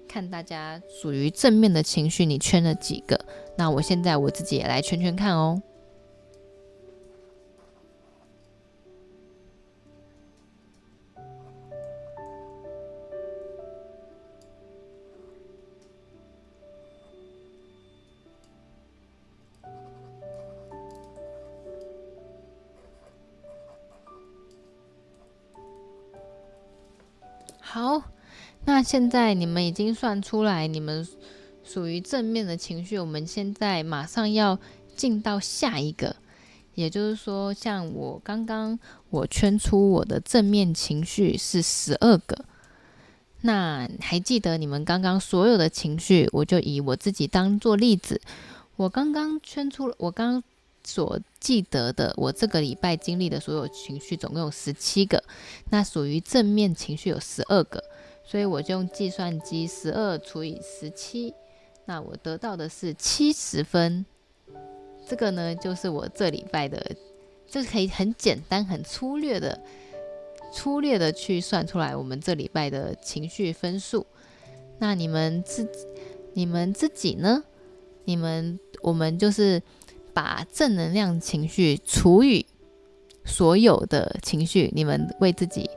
[0.09, 3.19] 看大家属于正面的情绪，你圈了几个？
[3.57, 5.61] 那我现在我自己也来圈圈看哦。
[27.71, 28.03] 好，
[28.65, 31.07] 那现在你们已经算出来，你们
[31.63, 32.99] 属于正面的情绪。
[32.99, 34.59] 我们现在马上要
[34.97, 36.17] 进到下一个，
[36.75, 38.79] 也就是说，像我刚刚
[39.11, 42.47] 我圈出我的正面情绪是十二个。
[43.43, 48.19] 那还记得你们刚刚所有的情绪，我就以我自己当做例子。
[48.77, 50.43] 我刚刚圈出了，我刚刚
[50.83, 55.23] 所记得的，我这个礼拜经历的所有情绪总共有十七个，
[55.71, 57.83] 那属于正面情绪有十二个，
[58.25, 61.33] 所以我就用计算机十二除以十七，
[61.87, 64.05] 那我得到的是七十分。
[65.07, 66.95] 这个呢，就是我这礼拜的，
[67.47, 69.61] 就是可以很简单、很粗略的、
[70.53, 74.05] 粗略的去算出来我们这礼拜的情绪分数。
[74.79, 75.69] 那你们自
[76.35, 77.45] 你们自己呢？
[78.05, 79.63] 你们我们就是。
[80.19, 82.45] 把正能量情绪除以
[83.25, 85.71] 所有的情绪，你们为自己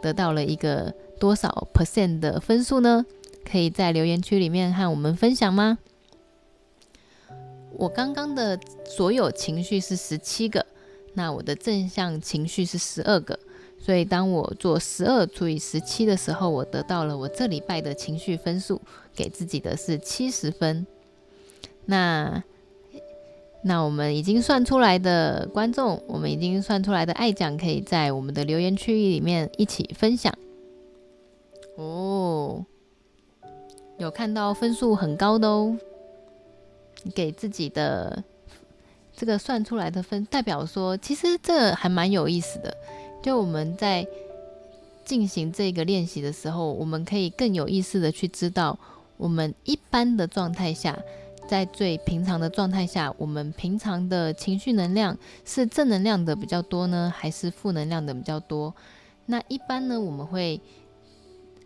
[0.00, 3.04] 得到了一个多少 percent 的分数呢？
[3.44, 5.78] 可以在留言区里面和我们分享吗？
[7.72, 10.64] 我刚刚的所有情绪是十七个，
[11.14, 13.36] 那我的正向情绪是十二个，
[13.80, 18.80] 所以当我做十二除以十七的时候，我得到了我这礼拜的情绪分数，
[19.12, 20.86] 给自己的是七十分。
[21.86, 22.44] 那。
[23.62, 30.32] 那我们已经算出来的观众，我们已经算出来的爱奖，可以在我们的留言区域里面一起分享。
[31.76, 32.64] 哦，
[33.98, 35.76] 有看到分数很高的哦，
[37.14, 38.22] 给自己的
[39.14, 42.76] 这个算出来的分，代表说其实这还蛮有意思的。
[43.20, 44.06] 就我们在
[45.04, 48.78] 进行这个练习的时候，我们可以更有意识的去知道，
[49.16, 50.96] 我们一般的状态下。
[51.48, 58.74] 在最平常的状态下，我们平常的情绪能量是正能量的比较多呢，还是负能量的比较多？
[59.24, 60.60] 那一般呢，我们会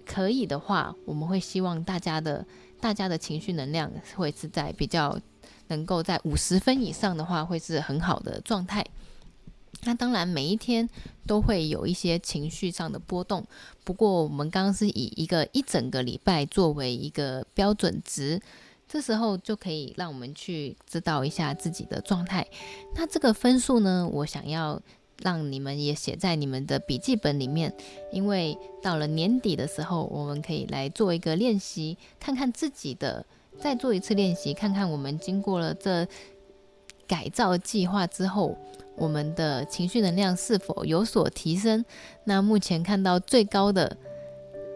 [0.06, 2.46] 可以的话，我们会希望大家的
[2.80, 5.18] 大家的情绪能量会是在比较
[5.66, 8.86] 能够在五十分以上的话，会是很好的状态。
[9.84, 10.88] 那当然，每一天
[11.26, 13.44] 都会有一些情绪上的波动。
[13.82, 18.40] 不过，我们刚刚是以一个一整个礼拜作为一个标准值，
[18.92, 22.46] 这时候就可以让我们去知道一下自己的状态。
[22.94, 24.78] 那这个分数呢，我想要
[25.22, 27.74] 让你们也写在你们的笔记本里面，
[28.12, 33.24] 因为到了年底的时候，我们可以来做一个练习，看看自己的，
[33.58, 36.06] 再做一次练习，看看我们经过了这
[37.08, 38.54] 改造计划之后。
[38.94, 41.82] 我们的情绪能量是否有所提升？
[42.24, 43.96] 那目前看到最高的，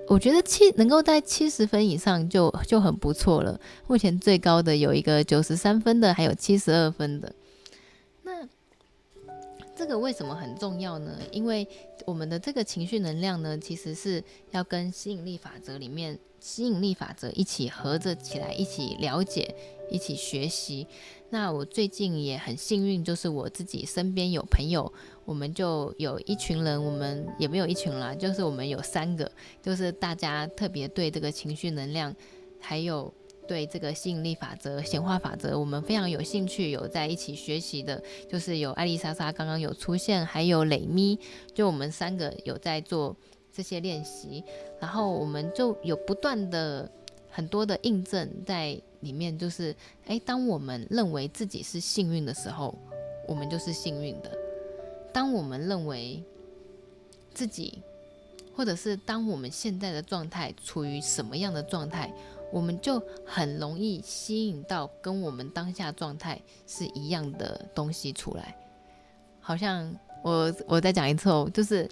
[0.09, 3.61] 我觉得七能够在七十分以上就就很不错了。
[3.87, 7.33] 目前最高的有一个九十三分的，还有七十二分的。
[8.23, 8.49] 那
[9.75, 11.19] 这个为什么很重要呢？
[11.33, 11.67] 因为
[12.05, 19.55] 我们的这个情绪能量呢，其实是要跟吸引力法则里面吸引力法则一起合着起来，一起了解，
[19.91, 20.87] 一起学习。
[21.31, 24.93] 那我最近也很幸运，就是我自己身边有朋友，
[25.25, 29.31] 我们就有一群人，我们也没有一群啦，就是我们有三个，
[29.61, 32.15] 就是大家特别对这个情绪能量，
[32.61, 33.13] 还有
[33.49, 41.19] 对这个吸引力法则、显化法则，我们非常有兴趣，有在一起学习的，就是有艾丽莎莎刚刚有出现，还有蕾咪，
[41.53, 43.17] 就我们三个有在做
[43.53, 44.45] 这些练习，
[44.81, 46.89] 然后我们就有不断的
[47.29, 48.81] 很多的印证在。
[49.01, 49.75] 里面就是，
[50.07, 52.77] 诶，当我们认为自己是幸运的时候，
[53.27, 54.31] 我们就是幸运的；
[55.13, 56.23] 当我们认为
[57.33, 57.83] 自己，
[58.55, 62.13] 或者是当我们现在的状态处于什么样的状态，
[62.53, 68.57] 我们就很容易吸引到跟我们当下状态是一样的东西出来。
[69.41, 71.89] 好像我我再讲一次哦，就是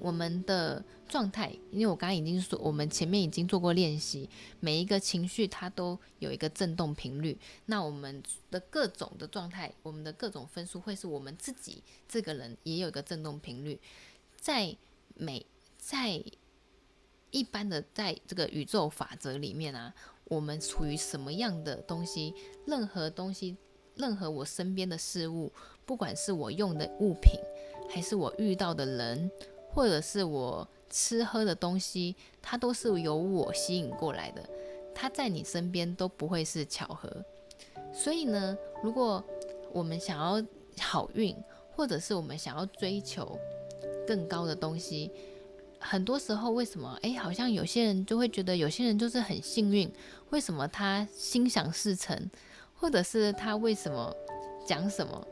[0.00, 0.84] 我们的。
[1.10, 4.30] 状态，因为我刚刚已经说，我们前面已经做过练习，
[4.60, 7.36] 每一个情绪它都有一个震动频率。
[7.66, 13.76] 那我们的各种的状态，我们的各种分数，会是我们自己这个人也有一个震动频率。
[14.36, 14.76] 在
[15.16, 15.44] 每
[15.76, 16.22] 在
[17.32, 19.92] 一般的在这个宇宙法则里面啊，
[20.26, 22.32] 我们处于什么样的东西？
[22.68, 23.56] 任何东西，
[23.96, 25.52] 任何我身边的事物，
[25.84, 27.32] 不管是我用的物品，
[27.88, 29.28] 还是我遇到的人，
[29.72, 30.68] 或者是我。
[30.92, 34.42] 吃喝的东西，它都是由我吸引过来的，
[34.92, 37.08] 它在你身边都不会是巧合。
[37.94, 39.22] 所以呢，如果
[39.72, 40.44] 我们想要
[40.80, 41.32] 好运，
[41.76, 43.38] 或者是我们想要追求
[44.04, 45.12] 更高的东西，
[45.78, 46.98] 很多时候为什么？
[47.02, 49.88] 诶，好像有些人就会觉得，有些人就是很幸运，
[50.30, 52.28] 为什么他心想事成，
[52.74, 54.12] 或者是他为什么
[54.66, 55.24] 讲什么？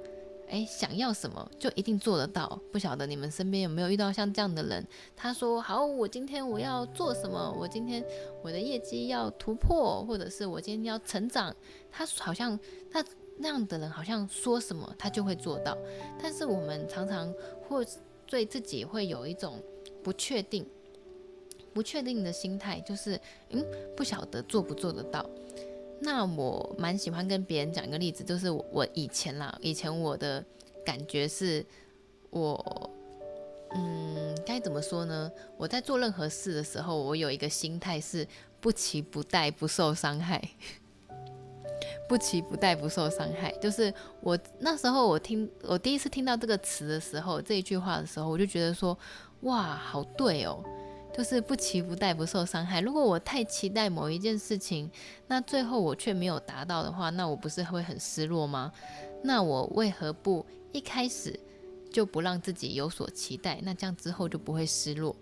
[0.50, 2.60] 哎，想要什么就一定做得到？
[2.72, 4.86] 不晓得你们身边有没有遇到像这样的人？
[5.14, 7.54] 他说：“好，我今天我要做什么？
[7.58, 8.02] 我今天
[8.42, 11.54] 我的业绩要突破，或者是我今天要成长。”
[11.92, 12.58] 他好像
[12.90, 13.04] 他
[13.36, 15.76] 那样的人，好像说什么他就会做到。
[16.20, 17.32] 但是我们常常
[17.68, 17.86] 会
[18.26, 19.62] 对自己会有一种
[20.02, 20.66] 不确定、
[21.74, 23.20] 不确定的心态，就是
[23.50, 25.28] 嗯，不晓得做不做得到。
[26.00, 30.44] 那我蛮喜欢跟别人讲一个例子，就是我以前啦，以前我的
[30.84, 31.64] 感觉是，
[32.30, 32.90] 我，
[33.74, 35.30] 嗯，该怎么说呢？
[35.56, 38.26] 我在做任何事的时候，我有一个心态是
[38.60, 40.42] 不期不待，不受伤害。
[42.08, 43.52] 不期不待，不受伤害。
[43.60, 43.92] 就是
[44.22, 48.96] 我那时候我听我第一次听到这个词的时候，这一句话的时候，我就觉得说，
[49.42, 50.64] 哇，好对哦。
[51.12, 52.80] 就是不期不待，不受伤害。
[52.80, 54.88] 如果我太期待某一件事情，
[55.26, 58.72] 那最后我却没有达到的话，那我不是会很失落吗？
[59.24, 61.38] 那我为何不一开始
[61.90, 63.58] 就不让自己有所期待？
[63.64, 65.16] 那这样之后就不会失落。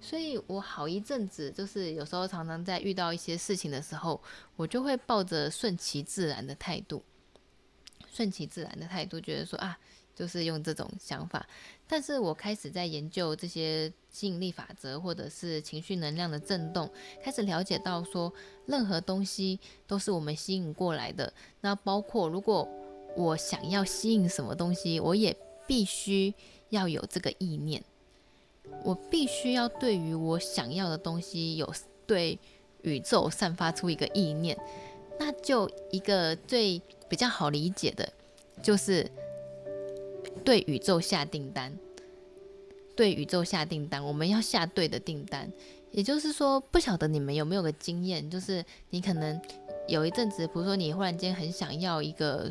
[0.00, 4.20] 所以我好一阵子，就是有时候常常在遇到一些事情的时候，
[4.54, 7.02] 我就会抱着顺其自然的态度，
[8.12, 9.76] 顺其自然的态度，觉得说啊。
[10.22, 11.44] 就是用这种想法，
[11.88, 16.88] 但是我开始在研究这些吸引力法则，或者是情绪能量的震动，
[17.20, 18.32] 开始了解到说，
[18.66, 21.32] 任何东西都是我们吸引过来的。
[21.60, 22.68] 那包括如果
[23.16, 26.32] 我想要吸引什么东西，我也必须
[26.68, 27.82] 要有这个意念，
[28.84, 31.74] 我必须要对于我想要的东西有
[32.06, 32.38] 对
[32.82, 34.56] 宇宙散发出一个意念。
[35.18, 38.12] 那就一个最比较好理解的，
[38.62, 39.10] 就是。
[40.44, 41.76] 对宇宙下订单，
[42.96, 45.50] 对宇宙下订单，我们要下对的订单。
[45.90, 49.40] 也就是说，不晓得你们有没有个经验，就是你可能
[49.88, 52.50] 有一阵子，比如说你忽然间很想要一个，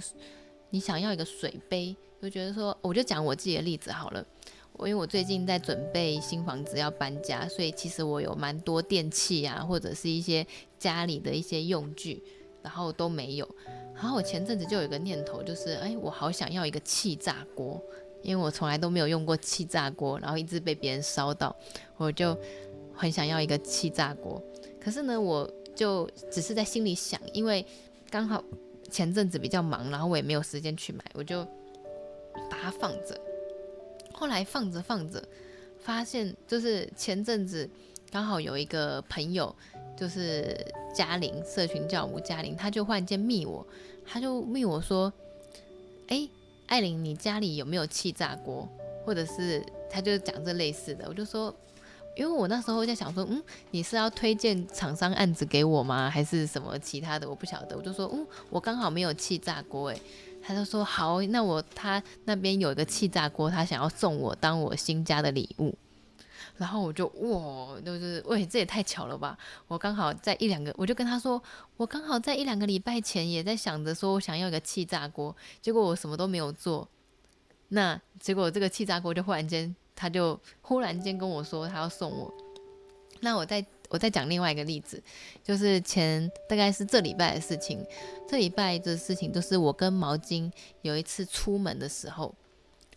[0.69, 4.25] 你想要一个水杯，就觉得说，我就讲我自己的例子好了。
[4.79, 10.45] 因为我最近在准备新房子要搬家，所以其实我有蛮多电器啊，或者是一些
[10.79, 12.23] 家里的一些用具，
[12.61, 13.55] 然后都没有。
[13.93, 17.79] 然后我前阵子就有一个念头，就是哎，我好想要一个气炸锅，
[18.21, 21.55] 因为我从来都没有用过气炸锅，然后一直被别人烧到，
[21.97, 22.35] 我就
[22.93, 24.41] 很想要一个气炸锅。
[24.79, 27.65] 可是呢，我就只是在心里想，因为
[28.09, 28.43] 刚好
[28.89, 31.43] 前阵子比较忙，然后我也没有时间去买，我就
[32.49, 33.19] 把它放着。
[34.13, 35.23] 后来放着放着，
[35.77, 37.69] 发现就是前阵子
[38.09, 39.55] 刚好有一个朋友，
[40.01, 40.57] 就是
[40.95, 43.63] 嘉玲社群教母嘉玲，她就忽然间密我，
[44.03, 45.13] 她就密我说
[46.09, 46.27] ：“哎。”
[46.65, 48.67] 艾琳，你家里有没有气炸锅？
[49.05, 51.53] 或者是她就讲这类似的，我就说，
[52.15, 56.09] 因为我那时候在想说，嗯，你是要推荐厂商案子给我吗？
[56.09, 57.29] 还是什么其他的？
[57.29, 57.77] 我不晓得。
[57.77, 60.01] 我就说，嗯，我刚好没有气炸锅，诶，
[60.41, 65.75] 他就说好，那我他那边有一个气炸锅，他想要送我当我新家的礼物。
[66.57, 69.37] 然后我就哇，就是喂，这也太巧了吧！
[69.67, 71.41] 我刚好在一两个，我就跟他说，
[71.77, 76.87] 我刚好在一两个礼拜前也在想着说我想要一个气炸锅，结果我什么都没有做。
[77.69, 82.33] 那结果这个气炸锅就忽然间，他就忽然间跟我说他要送我。
[83.21, 85.01] 那我再我再讲另外一个例子，
[85.43, 87.85] 就是前大概是这礼拜的事情。
[88.27, 92.33] 这礼拜的事情就是我跟毛巾有一次出门的时候，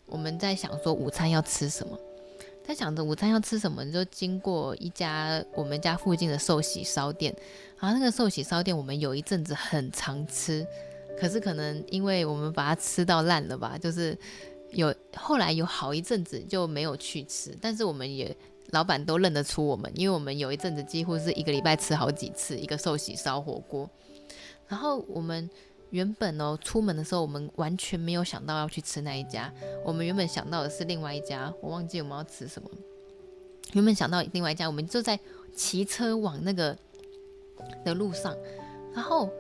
[0.06, 1.98] 我们在想说午餐要吃什么。
[2.66, 7.34] 在想着午餐要吃什么，就经过一家我们家附近的寿喜烧店，
[7.78, 10.66] 然后那个寿喜烧店我们有一阵子很常吃，
[11.20, 14.16] 可是可能因为我们把它吃到烂了吧，就是
[14.70, 18.34] 有后来有好一阵子就没有去吃，但是我们也
[18.70, 23.88] 老板都认得出我们，因为我们有一阵子几乎是一个礼拜吃好几次一个寿喜烧火锅，
[24.66, 25.50] 然后我们。
[25.94, 29.52] 原本哦，出门的时候我们完全没有想到要去吃那一家。
[29.84, 32.68] 我们原本想到的是另外一家，我忘记我们要吃什么。
[33.74, 35.16] 原本想到另外一家，我们就在
[35.54, 36.76] 骑车往那个
[37.84, 38.36] 的路上，
[38.92, 39.30] 然后，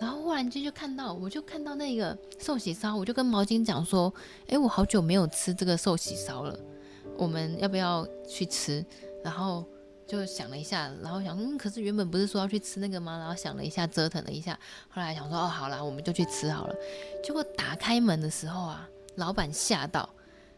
[0.00, 4.12] 然后忽然间就看到，我就看到那个寿喜烧，我就跟毛巾讲说
[4.48, 6.58] ：“诶，我好久没有吃这个寿喜烧了，
[7.16, 8.84] 我们要不要去吃？”
[9.22, 9.64] 然后。
[10.06, 13.18] 就想了一下，然后想，嗯，可是原本不是说要去吃那个吗？
[13.18, 16.74] 然后想了一下，折腾了一下，后来想说，哦，好啦，我们就去吃好了。
[17.24, 20.08] 结果打开门的时候啊，老板吓到，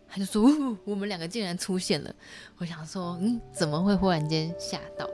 [0.09, 0.43] 他就说，
[0.85, 2.15] 我们两个竟然出现了。
[2.59, 5.09] 我想说，嗯，怎么会忽然间吓到？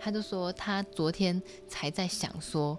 [0.00, 2.78] 他就说，他昨天才在想说。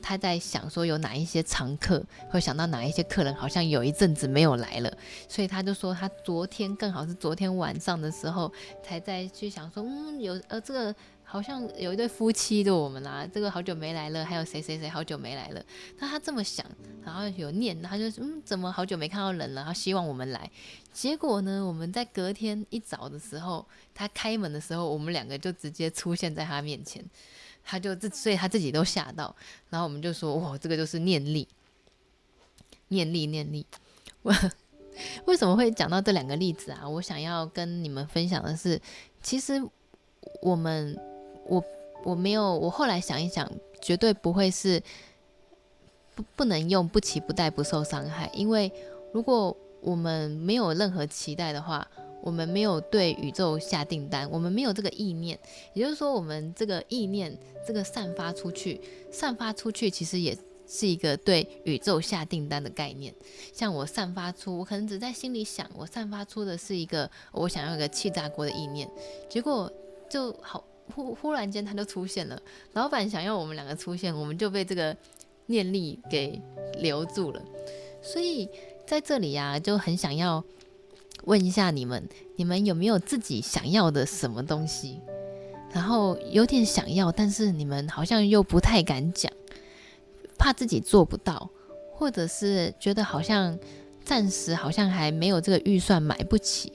[0.00, 4.92] 他在想说有哪一些常客，会想到哪一些客人好像有一阵子没有来了，
[5.28, 10.94] 所以他就说他昨天正好是昨天晚上的时候才在去想说，嗯，有呃这个
[11.24, 15.62] 好像有一对夫妻的我们啊，这个好久没来了，还有谁谁谁好久没来了。
[15.98, 16.64] 那他这么想，
[17.04, 19.62] 然后有念，他就嗯，怎么好久没看到人了？
[19.64, 20.50] 他希望我们来。
[20.90, 27.04] 结果呢，我们在隔天一早的时候，他开门的时候，我们两个就直接出现在他面前。
[27.70, 29.36] 他就自，所以他自己都吓到，
[29.68, 31.46] 然后我们就说：“哇，这个就是念力，
[32.88, 33.66] 念力，念力。”
[34.24, 34.34] 我
[35.26, 36.88] 为什么会讲到这两个例子啊？
[36.88, 38.80] 我想要跟你们分享的是，
[39.22, 39.62] 其实
[40.40, 40.98] 我们，
[41.44, 41.62] 我
[42.04, 43.46] 我没有，我后来想一想，
[43.82, 44.82] 绝对不会是
[46.14, 48.72] 不不能用不期不待不受伤害，因为
[49.12, 51.86] 如果我们没有任何期待的话。
[52.28, 55.38] 我们没有对宇宙下订单，我们没有这个意念，
[55.72, 57.34] 也就是说，我们这个意念，
[57.66, 58.78] 这个散发出去，
[59.10, 60.36] 散发出去，其实也
[60.68, 63.14] 是一个对宇宙下订单的概念。
[63.54, 68.86] 像我散发出，我可能只在心里想，我散发出的是一个我想要一个气炸锅的意念，
[69.30, 69.72] 结果
[70.10, 70.62] 就好
[70.94, 72.38] 忽忽然间它就出现了。
[72.74, 74.94] 老板想要我们两个出现，我们就被这个
[75.46, 76.38] 念力给
[76.80, 77.42] 留住了。
[78.02, 78.46] 所以
[78.86, 80.44] 在这里呀、就很想要。
[81.24, 85.00] 问一下你们，你们有没有自己想要的什么东西？
[85.72, 89.30] 然后有点想要，但是你们好像又不太敢讲，
[90.38, 91.50] 怕自己做不到，
[91.92, 93.58] 或者是觉得好像
[94.02, 96.72] 暂时好像还没有这个预算买不起，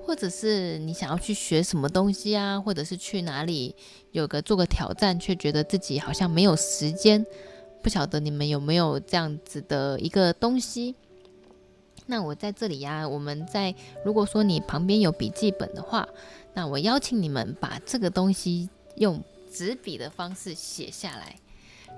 [0.00, 3.74] 或者是你想要去学什么东西啊，或者是去哪里
[4.12, 7.26] 有个做个挑战，却觉得自己好像没有时间。
[7.82, 10.94] 不晓得你们有没有这样子的一个东西？
[12.06, 16.08] 那我在这里呀、我们在如果说你旁边有笔记本的话，
[16.54, 21.36] 那我邀请你们把这个东西用纸笔的方式写下来。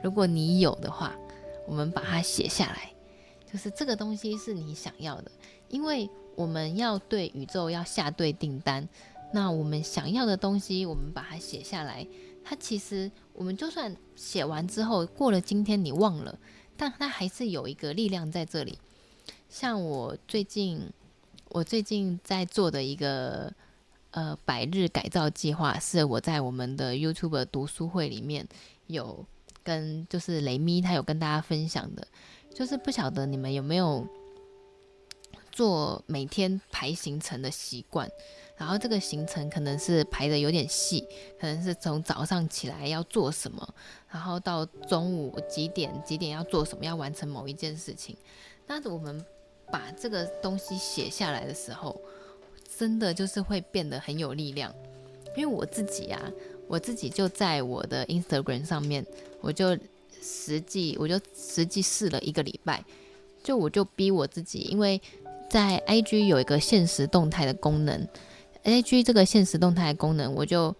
[0.03, 1.15] 如果你有的话，
[1.67, 2.91] 我们把它写下来，
[3.51, 5.31] 就是这个东西是你想要的，
[5.69, 8.89] 因为我们要对宇宙要下对订单。
[9.31, 12.07] 那我们想要的东西，我们把它写下来，
[12.43, 16.39] 它其实我们就算写完之后过了今天你忘了，
[16.79, 18.79] 但它还是有一个力量在这里。
[19.49, 20.91] 像我最近，
[21.49, 23.53] 我最近在做的一个
[24.11, 28.47] 呃百日改造计划，是我在我们的 YouTube 读书会里面
[28.87, 29.25] 有
[29.63, 32.07] 跟就是雷咪他有跟大家分享的，
[32.55, 34.07] 就是不晓得你们有没有
[35.51, 38.09] 做每天排行程的习惯，
[38.57, 41.01] 然后这个行程可能是排得有点细，
[41.41, 43.75] 可能是从早上起来要做什么，
[44.11, 48.15] 然后到中午几点几点要做什么，要完成某一件事情。
[48.67, 49.25] 那我们
[49.71, 52.01] 把这个东西写下来的时候，
[52.79, 54.75] 真的就是会变得很有力量。
[55.37, 56.21] 因为我自己啊，
[56.67, 59.05] 我自己就在我的 Instagram 上面，
[59.41, 59.77] 我就
[60.21, 62.85] 实际我就实际试了一个礼拜。
[63.43, 65.01] 就我就逼我自己，因为
[65.49, 68.07] 在 IG 有一个限时动态的功能
[68.65, 70.75] ，IG 这个限时动态的功能，我就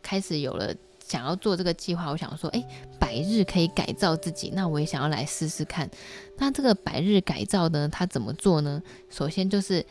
[0.00, 0.72] 开始有了
[1.04, 2.10] 想要做这个计划。
[2.10, 2.64] 我想说，诶，
[3.04, 5.90] 百日可以改造自己，那我也想要来试试看。
[6.38, 8.82] 那这个百日改造呢，它怎么做呢？
[9.10, 9.84] 首先就是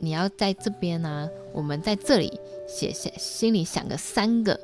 [0.00, 2.38] 你要在这边呢、我们在这里
[2.68, 4.60] 写下，心里想个三个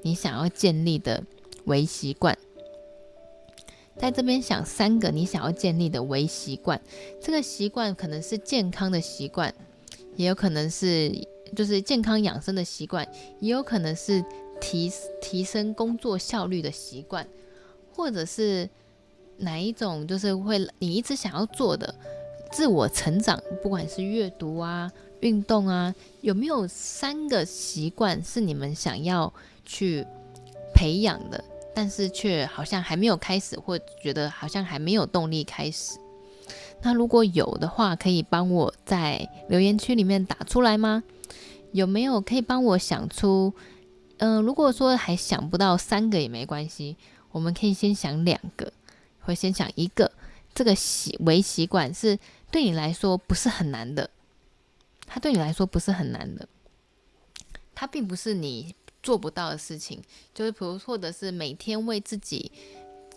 [0.00, 1.22] 你想要建立的
[1.66, 2.34] 微习惯。
[3.98, 6.80] 在这边想三个你想要建立的微习惯，
[7.20, 9.54] 这个习惯可能是健康的习惯，
[10.16, 11.12] 也有可能是
[11.54, 13.06] 就是健康养生的习惯，
[13.38, 14.24] 也有可能是
[14.60, 17.26] 提提升工作效率的习惯，
[17.92, 18.68] 或者是
[19.38, 21.94] 哪一种就是会你一直想要做的
[22.52, 24.90] 自我成长，不管是阅读啊、
[25.20, 29.32] 运动啊，有没有三个习惯是你们想要
[29.64, 30.06] 去
[30.74, 31.42] 培养的？
[31.74, 35.98] 但是却好像还没有开始，或觉得好像还没有动力开始。
[36.82, 41.02] 那如果有的话，可以帮我在留言区里面打出来吗？
[41.72, 43.52] 有没有可以帮我想出？
[44.18, 46.96] 嗯、如果说还想不到三个也没关系，
[47.32, 48.72] 我们可以先想两个，
[49.20, 50.10] 或先想一个。
[50.54, 52.18] 这个习微习惯是
[52.50, 54.08] 对你来说不是很难的，
[55.06, 56.48] 它对你来说不是很难的，
[57.74, 58.74] 它并不是你。
[59.04, 60.02] 做不到的事情，
[60.32, 62.50] 就是比如，或者是每天为自己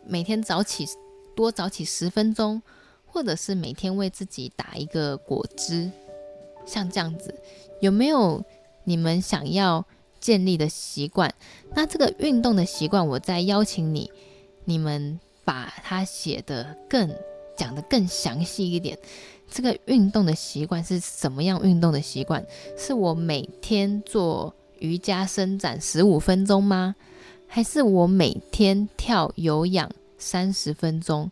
[0.06, 0.86] 每天早起
[1.34, 2.62] 多早起十分钟，
[3.06, 5.90] 或者是每天为自己打一个果汁，
[6.66, 7.34] 像这样子，
[7.80, 8.44] 有没有
[8.84, 9.86] 你们想要
[10.28, 11.34] 建立的习惯？
[11.74, 14.12] 那这个运动的习惯，我再邀请你，
[14.66, 17.10] 你们把它写得更
[17.56, 19.00] 讲得更详细一点。
[19.50, 21.64] 这个运动的习惯是什么样？
[21.64, 22.46] 运动的习惯
[22.78, 24.54] 是我每天做。
[24.80, 26.94] 瑜伽伸展十五分钟吗？
[27.48, 31.32] 还是我每天跳有氧三十分钟？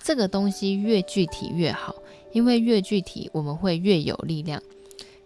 [0.00, 1.96] 这个东西越具体越好，
[2.32, 4.62] 因为越具体我们会越有力量。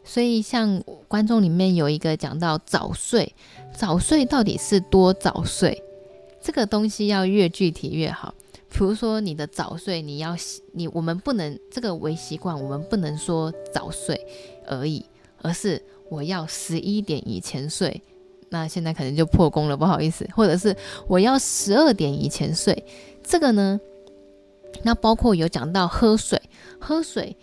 [0.08, 3.34] 所以像观众里面有一个讲到早睡，
[3.76, 5.82] 早睡到底是多早睡？
[6.40, 8.34] 这个东西要越具体越好。
[8.70, 10.34] 比如说你的早睡，你要
[10.72, 14.26] 你我们不能这个为习惯，我们不能说早睡
[14.66, 15.04] 而已，
[15.42, 15.80] 而是。
[16.10, 18.02] 我要十一点以前睡，
[18.48, 20.26] 那现在可能就破功了，不好意思。
[20.34, 20.74] 或者是
[21.06, 22.82] 我要十二点以前睡，
[23.22, 23.78] 这个呢，
[24.84, 26.40] 那包括有讲到喝水，
[26.78, 27.36] 喝水，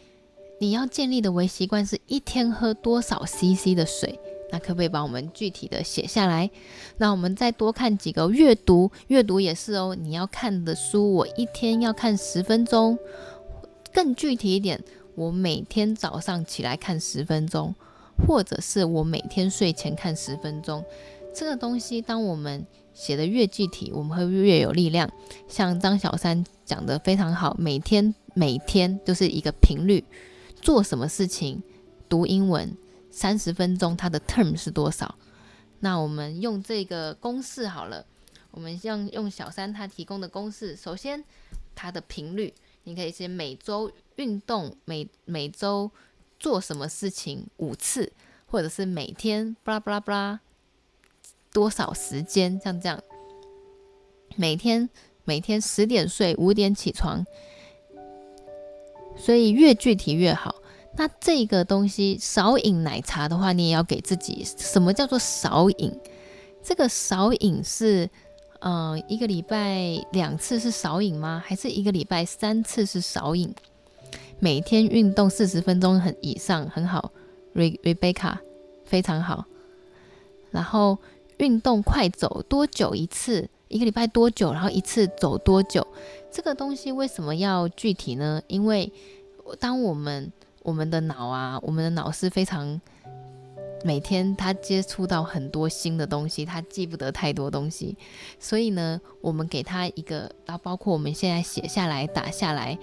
[0.60, 4.20] 你要建立的微习惯是一天喝多少 CC 的水？
[4.52, 6.50] 那可不可以帮我们具体的写下来？
[6.98, 12.98] 那我们再多看几个阅读，阅读也是哦，你要看的书，我一天要看十分钟，
[13.94, 14.84] 更具体一点，
[15.16, 17.74] 我每天早上起来看十分钟。
[18.26, 20.82] 或者是我每天睡前看十分钟，
[21.34, 25.12] 这个东西，当我们写的越具体，我们会越有力量。
[25.50, 30.02] 像张小三讲的非常好，每天每天就是一个频率，
[30.66, 31.62] 做什么事情，
[32.10, 32.76] 读英文
[33.12, 35.14] 三十分钟，它的 term 是多少？
[35.82, 38.04] 那我们用这个公式好了，
[38.50, 41.24] 我们用用小三他提供的公式，首先
[41.76, 42.52] 它的频率，
[42.86, 45.92] 你可以写每周运动，每每周。
[46.38, 48.12] 做什么事情五次，
[48.46, 50.40] 或者是每天巴拉巴拉巴拉
[51.54, 53.02] 多少时间，像这样，
[54.36, 54.90] 每天
[55.24, 57.26] 每天十点睡，五点起床，
[59.18, 60.56] 所以越具体越好。
[60.98, 65.92] 那这个东西少饮奶茶的话，你也要给自己什么叫做少饮？
[66.64, 68.10] 这个少饮是，
[68.60, 71.44] 嗯、呃，一个礼拜两次是少饮吗？
[71.46, 73.54] 还是一个礼拜三次是少饮？
[74.40, 77.12] 每天运动四十分钟很以上很好
[77.54, 78.38] ，Re Rebecca
[78.86, 79.46] 非常好。
[80.52, 80.98] 然后
[81.38, 83.50] 运动快走多久一次？
[83.68, 84.52] 一个礼拜多久？
[84.54, 85.86] 然后一次走多久？
[86.32, 88.42] 这个东西为什么要具体呢？
[88.48, 88.92] 因为
[89.60, 90.32] 当我们
[90.64, 92.80] 我们的脑啊，我们的脑是非常
[93.84, 97.96] 每天他接触到很多新的东西，他记不得太多东西，
[98.40, 102.78] 所以呢，我们给他一个，然后包括我们现在写下来打下来。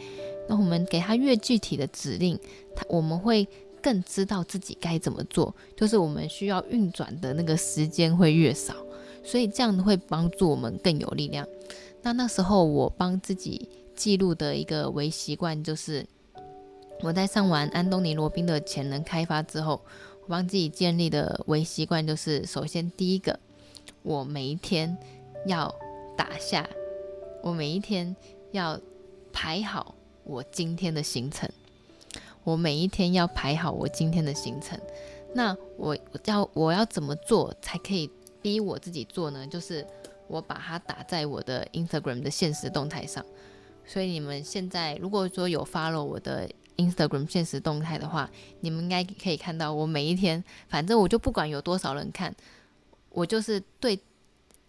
[0.48, 2.38] 那我们给他越具体的指令，
[2.74, 3.46] 他我们会
[3.80, 8.74] 更知道自己该怎么做，就是我们需要运转的那个时间会越少，
[9.24, 11.46] 所以这样会帮助我们更有力量。
[12.02, 16.06] 那那时候我帮自己记录的一个微习惯就是，
[17.00, 19.80] 我在上完安东尼罗宾的潜能开发之后，
[20.22, 23.38] 我帮自己建立的微习惯就是：首先第一个，
[24.02, 24.96] 我每一天
[25.46, 25.72] 要
[26.16, 26.68] 打下，
[27.42, 28.16] 我每一天
[28.50, 28.80] 要
[29.32, 29.94] 排好
[30.24, 31.48] 我今天的行程，
[32.42, 34.78] 我每一天要排好我今天的行程。
[35.34, 38.10] 那我要我要怎么做才可以
[38.43, 39.47] 逼我自己做呢？
[39.47, 39.86] 就是
[40.26, 43.24] 我把它打在我的 Instagram 的现实动态上。
[43.86, 48.30] 所以你们现在如果说有 follow 我的 Instagram 现实动态的话，
[48.61, 52.34] 你们应该可以看到我每一天，反正我就不管有多少人看，
[53.11, 53.99] 我就是对，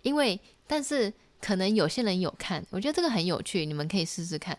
[0.02, 4.58] 因为但是可能有些人有看，我觉得这个很有趣，你们可以试试看。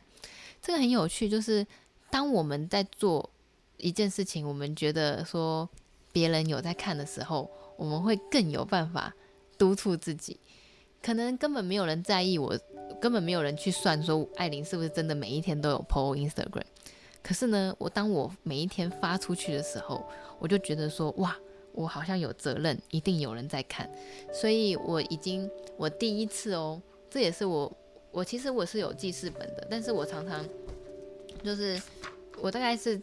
[0.62, 1.67] 这个很有趣，就是
[2.11, 3.29] 当我们在做
[3.77, 5.69] 一件事情，我们觉得说
[6.12, 9.14] 别人有在看的时候，我们会更有办法
[9.59, 10.39] 督促自己。
[11.03, 12.59] 可能根本没有人在意我，
[13.01, 16.64] 根本没有人去算说艾琳是不是真的每一天都有 po Instagram。
[17.22, 20.05] 可是呢，我当我每一天发出去的时候，
[20.39, 21.37] 我就觉得说哇，
[21.72, 23.91] 我好像有责任，一定有人在看。
[24.33, 27.70] 所以我已经我第一次哦，这也是我
[28.11, 30.43] 我其实我是有记事本的，但是我常常
[31.43, 31.81] 就是
[32.41, 33.01] 我大概是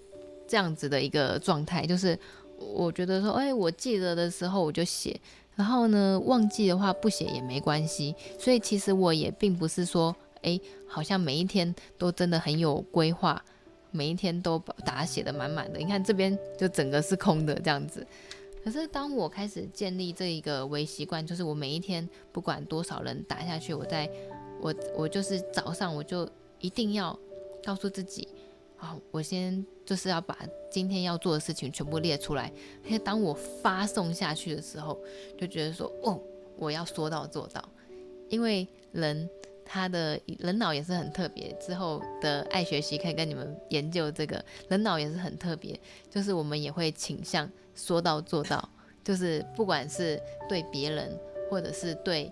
[0.48, 2.18] 这样子的一个状态，就是
[2.74, 5.20] 我觉得说，哎，我记得的时候我就写。
[5.56, 8.16] 然后呢，忘记的话不写也没关系。
[8.40, 13.44] 所以其实我也并不是说，哎，好像每一天都真的很有规划，
[13.92, 15.78] 每一天都把它写的满满的。
[15.78, 18.06] 你看这边就整个是空的这样子。
[18.64, 24.10] 可是当我开始建立这一个微习惯，就是我每一天不管多少人打下去，我在
[24.62, 26.28] 我我就是早上我就
[26.60, 27.18] 一定要
[27.64, 28.28] 告诉自己。
[29.12, 30.38] 我先就是要把
[30.70, 32.52] 今天要做的事情全部列出来。
[32.84, 35.00] 因为当我发送下去的时候，
[35.38, 36.20] 就觉得说，哦，
[36.58, 37.64] 我要说到做到。
[38.30, 39.30] 因为人
[39.66, 45.80] 他的人脑也是很特别，之后的爱学习可以跟你们研究这个人脑也是很特别，
[46.10, 48.70] 就是我们也会倾向说到做到，
[49.04, 51.18] 就是不管是对别人
[51.50, 52.32] 或者是对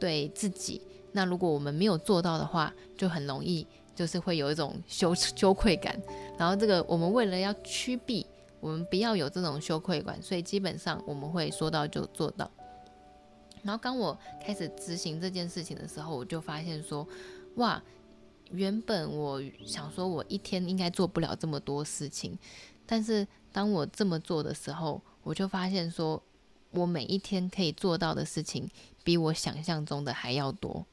[0.00, 0.82] 对自己，
[1.12, 3.66] 那如果我们没有做到的话，就很容易。
[3.94, 5.98] 就是会有一种羞羞愧感，
[6.38, 8.26] 然后这个我们为了要驱避，
[8.60, 12.50] 我们不要有这种羞愧感，所以基本上我们会说到就做到。
[13.62, 17.06] 然后当我开始执行这件事情的时候，我就发现说，
[17.54, 17.82] 哇，
[18.50, 22.38] 原本我想说我一天应该做不了这么多事情，
[22.84, 26.22] 但是当我这么做的时候，我就发现说
[26.72, 28.68] 我每一天可以做到的事情
[29.02, 30.84] 比我想象中的还要多。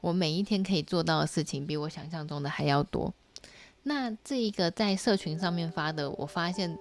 [0.00, 3.12] 我每一天可以做到的事情比我想象中的还要多。
[3.84, 6.78] 那这一个在社群上面发的，我发现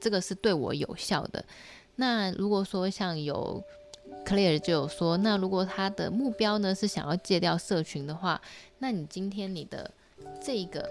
[0.00, 1.44] 这个是对我有效的。
[1.96, 3.62] 那如果说像有
[4.24, 8.40] Claire 就有说，那如果他的目标呢是想要戒掉社群的话，
[8.78, 9.90] 那你今天你的
[10.40, 10.88] 这个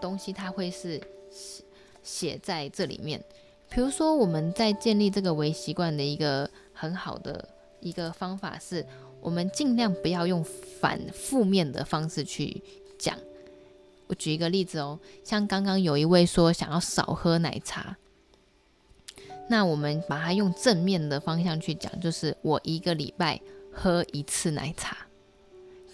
[0.00, 1.00] 东西，它会是
[1.30, 1.64] 写
[2.02, 3.22] 写在这里面。
[3.68, 7.48] 比如说我们在建立这个微习惯的一个很好的
[7.80, 8.86] 一个方法是。
[9.20, 10.44] 我们尽量不要用
[10.80, 12.62] 反负面的方式去
[12.98, 13.16] 讲。
[14.06, 17.94] 我举一个例子哦，像刚刚有一位说想要少喝奶茶，
[19.50, 23.38] 那我们把它用正面的方向去讲，就是我一个礼拜
[23.70, 24.96] 喝一次奶茶。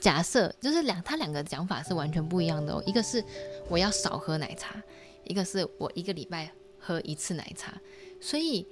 [0.00, 2.80] 假设就是两，他两个讲法是完全不一样的哦。
[2.86, 3.24] 一个是
[3.68, 4.80] 我要少喝奶茶，
[5.24, 7.72] 一个是我一个礼拜喝一次奶茶。
[8.20, 8.64] 所以，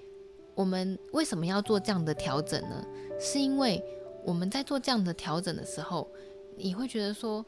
[0.55, 2.85] 我们为什么要做这样的调整呢？
[3.19, 3.83] 是因为。
[4.25, 6.09] 我们在做这样的调整的时候，
[6.57, 7.45] 你会觉得说，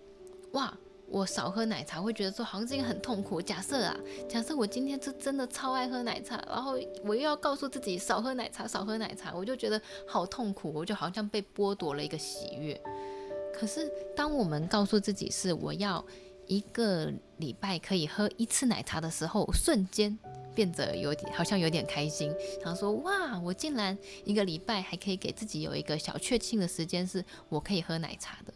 [0.53, 0.77] 哇，
[1.09, 3.41] 我少喝奶茶，会觉得说好像这个很痛苦。
[3.41, 3.97] 假设啊，
[4.29, 12.81] 假设我今天是真的超爱喝奶茶，然后我又要告诉自己少喝奶茶，少喝奶茶，我就觉得好痛苦，我就好像被剥夺了一个喜悦。
[13.53, 16.05] 可是当我们告诉自己是我要
[16.47, 20.19] 一个礼拜可以喝一次奶茶的时候，瞬间。
[20.55, 22.33] 变得有点好像有点开心，
[22.63, 28.55] 然后说哇，我竟然一个礼拜还可以给自己有一个小确幸的时间，是我可以喝奶茶的。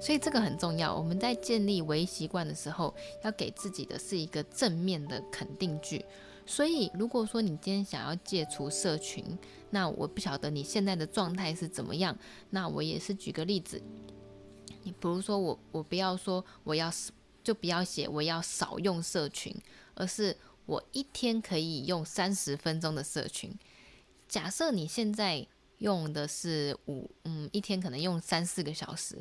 [0.00, 0.94] 所以这个很重要。
[0.94, 2.94] 我们在建立微习惯的时候，
[3.24, 6.04] 要给自己的是一个正面的肯定句。
[6.46, 9.24] 所以如果说你今天想要戒除社群，
[9.70, 12.16] 那我不晓得你现在的状态是怎么样。
[12.50, 13.82] 那我也是举个例子，
[14.84, 16.90] 你比如说我我不要说我要
[17.42, 19.54] 就不要写我要少用社群，
[19.94, 20.36] 而是。
[20.68, 23.50] 我一天可以用三十分钟的社群。
[24.28, 25.46] 假设你现在
[25.78, 29.16] 用的是五，嗯，一天可能用三四个小时。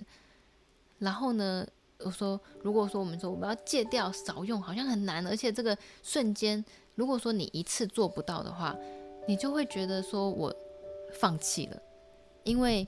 [1.00, 1.66] 然后呢，
[2.00, 6.64] 我说，如果说我们说我们要戒掉少用，好像很难，而且这个瞬间，
[6.96, 8.76] 如果说你一次做不到的话，
[9.26, 10.54] 你就会觉得说我
[11.14, 11.82] 放弃了，
[12.44, 12.86] 因为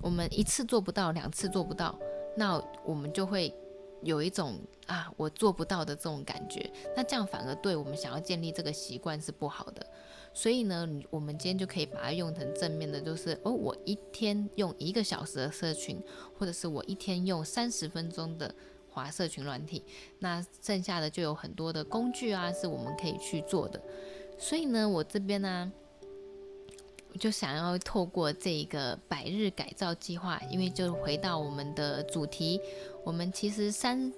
[0.00, 1.94] 我们一次做不到，两次做不到，
[2.38, 3.52] 那我们就会
[4.02, 9.86] 有一种啊我做不到的这种感觉，那这样反而对我们想要建立这个习惯是不好的。
[10.34, 16.00] 所以呢，我们今天就可以把它用成正面的，就是哦，我一天用一个小时的社群，
[16.38, 18.54] 或者是我一天用三十分钟的
[18.88, 19.82] 滑社群软体，
[20.20, 23.82] 那剩下的就有很多的工具啊，是我们可以去做的。
[24.38, 25.72] 所以呢，我这边呢、
[27.18, 32.60] 就想要透过这个百日改造计划，因为就回到我们的主题，
[33.04, 34.12] 我们其实三。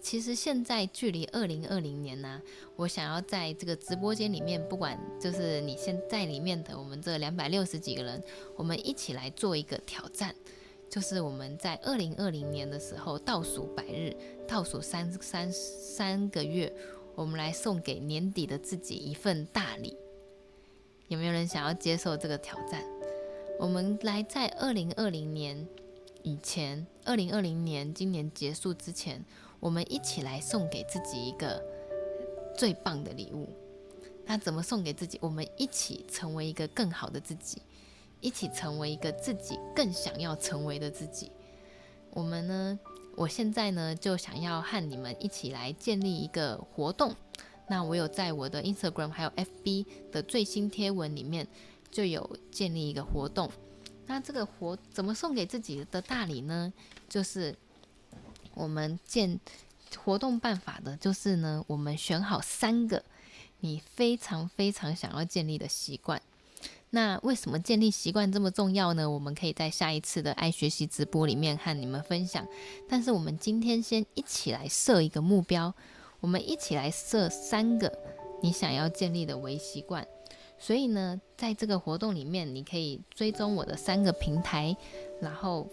[0.00, 2.38] 其实现在距离二零二零年呢、
[2.76, 8.22] 我想要在这个直播间里面，不管就是你现在里面的我们这两百六十几个人，
[8.54, 10.34] 我们一起来做一个挑战，
[10.90, 14.14] 就是我们在二零二零年的时候倒数百日，
[14.46, 16.70] 倒数三三三个月，
[17.14, 19.96] 我们来送给年底的自己一份大礼。
[21.08, 22.82] 有没有人想要接受这个挑战？
[23.58, 25.66] 我们来在二零二零年
[26.22, 29.24] 以前，二零二零年今年结束之前。
[29.60, 31.62] 我们一起来送给自己一个
[32.54, 33.48] 最棒的礼物。
[34.26, 35.18] 那怎么送给自己？
[35.22, 37.62] 我们一起成为一个更好的自己，
[38.20, 41.32] 一起成为一个自己更想要成为的自己。
[42.10, 42.78] 我们呢，
[43.16, 47.14] 我现在呢就想要和你们一起来建立一个活动。
[47.68, 51.46] 那我有在我的 Instagram 还有 FB 的最新贴文里面
[51.90, 53.50] 就有建立一个活动。
[54.06, 56.72] 那这个活怎么送给自己的大礼呢？
[57.08, 57.54] 就是。
[58.56, 59.40] 我们建
[59.96, 63.02] 活动办法的就是呢，我们选好三个
[63.58, 66.22] 你非常非常想要建立的习惯。
[66.90, 69.10] 那为什么建立习惯这么重要呢？
[69.10, 72.46] 我们可以在下一次的爱学习直播里面和你们分享。
[72.88, 75.74] 但是我们今天先一起来设一个目标，
[76.24, 77.92] 我们一起来设三个
[78.40, 80.08] 你想要建立的微习惯。
[80.58, 84.74] 所以呢，在这个活动里面，你可以追踪我的三个平台，
[85.20, 85.68] 然后。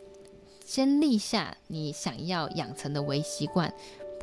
[0.63, 3.73] 先立下你想要养成的微习惯，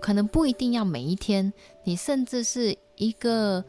[0.01, 1.53] 可能不一定要每一天，
[1.85, 3.63] 你甚至是一个，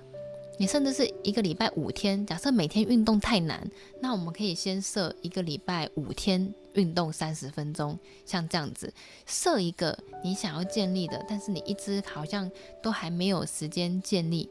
[0.58, 2.26] 你甚至是一个礼拜五天。
[2.26, 8.94] 假设每天运动太难，那我们可以先设一个礼拜五天运动三十分钟，像这样子
[9.26, 12.50] 设一个你想要建立的，但是你一直好像
[12.82, 14.50] 都还没有时间建立，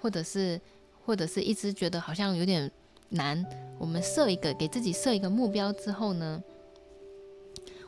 [0.00, 0.58] 或者是
[1.04, 2.70] 或者是一直觉得好像有点
[3.10, 3.44] 难。
[3.78, 6.42] 我们设一个给自己设一个目标之后呢，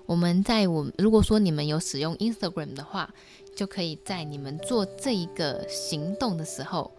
[0.04, 3.12] 我们在我如果说你们有使用 Instagram 的话，
[3.56, 6.90] 就可以在你们做这一个行动的时候，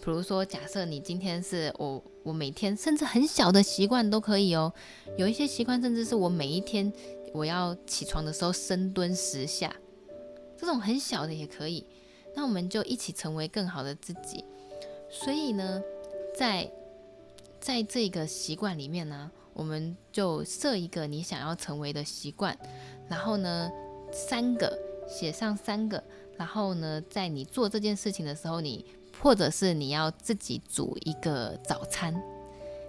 [0.00, 4.72] 比如说假设你今天是我我每天甚至很小的习惯都可以哦，
[5.16, 6.92] 有一些习惯甚至是我每一天
[7.32, 9.74] 我要起床的时候深蹲十下，
[10.56, 11.84] 这种很小的也可以。
[12.34, 14.44] 那我们就一起成为更好的自己。
[15.10, 15.82] 所以呢，
[16.36, 16.70] 在
[17.60, 19.30] 在这个习惯里面呢。
[19.54, 22.56] 我们就设一个你想要成为的习惯，
[23.08, 23.68] 然后呢，
[24.12, 24.78] 三个
[25.08, 26.00] 写上三个，
[26.36, 28.84] 然后呢，在你做这件事情的时候，你
[29.20, 32.14] 或者是你要自己煮一个早餐，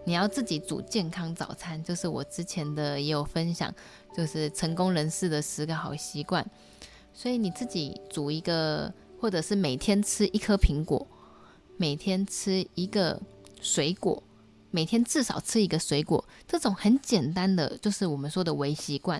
[0.06, 3.74] 你要自己煮健康早餐，就是我之前的也有分享，
[4.16, 6.46] 就是成功人士的十个好习惯，
[7.14, 11.08] 所以你自己煮一个，或者是每天吃一颗苹果，
[11.78, 13.22] 每天吃一个
[13.62, 14.22] 水果。
[14.72, 19.20] 每天至少吃一个水果，这种很简单的，就是我们说的微习惯。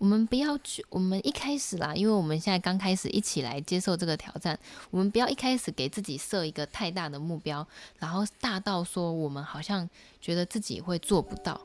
[0.00, 4.58] 我们不要去，我们一开始啦，因为我们现在刚开始一起来接受这个挑战，
[4.90, 7.66] 我们不要一开始给自己设一个太大的目标，
[7.98, 9.86] 然后大到说我们好像
[10.18, 11.60] 觉得自己会做不到，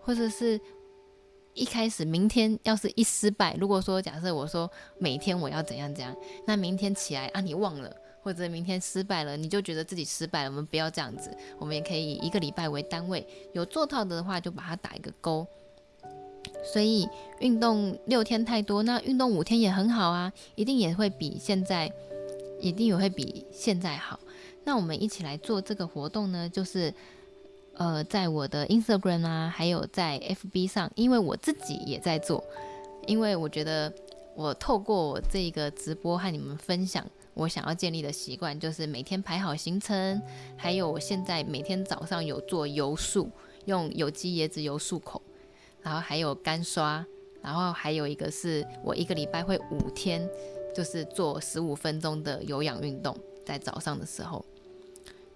[0.00, 0.58] 或者是
[1.52, 6.16] 一开始明天要是一失败，如果说假设我说每天我要怎样怎样，
[6.46, 7.94] 那明天起来啊，你忘了。
[8.22, 10.50] 或者明天失败了，你就觉得自己失败了。
[10.50, 15.46] 我们不要这样子，我们也可以以一个礼拜为单位，有做到的话就把它打一个勾。
[16.64, 17.08] 所以
[17.40, 21.90] 运动六天太多，那运动五天也很好啊，一定也会比现在，
[22.60, 24.18] 一定也会比现在好。
[24.64, 26.92] 那我们一起来做这个活动呢，就是
[27.74, 32.42] 呃，在我的 Instagram 啊，还有在 FB 上，因为我自己也在做，
[33.06, 33.92] 因为我觉得
[34.34, 37.06] 我透过我这个直播和你们分享。
[37.34, 40.22] 我想要建立的习惯就是每天排好行程，
[40.56, 43.28] 还有我现在每天早上有做油漱，
[43.66, 45.20] 用有机椰子油漱口，
[45.86, 47.06] 然后还有干刷，
[47.40, 50.28] 然后还有一个是我一个礼拜会五天，
[50.74, 54.44] 就是做十五分钟的有氧运动，在早上的时候。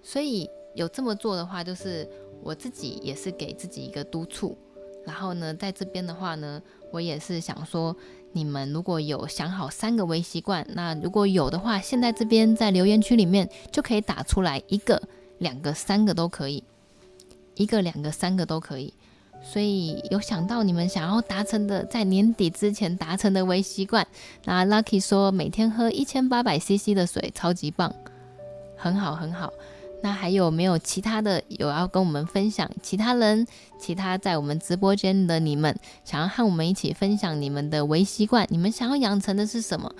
[0.03, 2.05] 所以有这么做的话，就是
[2.43, 4.59] 我自己也是给自己一个督促。
[5.07, 7.97] 然后呢，在这边的话呢，我也是想说。
[8.33, 15.03] 你们如果有想好三个微习惯，那如果有的话，现在这边在留言区里面就可以打出来一个、
[15.39, 16.63] 两个、三个都可以，
[17.57, 18.95] 一个、两个、三个都可以。
[19.43, 24.07] 所以有想到你们想要达成的，在年底之前达成的微习惯。
[24.45, 27.95] 那 Lucky 说每天喝一千八百 CC 的水，超级棒，
[28.77, 29.53] 很好很好。
[30.03, 32.71] 那还有没有其他的有要跟我们分享？
[32.83, 33.47] 其他人，
[33.79, 39.95] 其他在我们直播间的你们，想要和我们一起分享你们的微习惯，你们想要养成的是什么？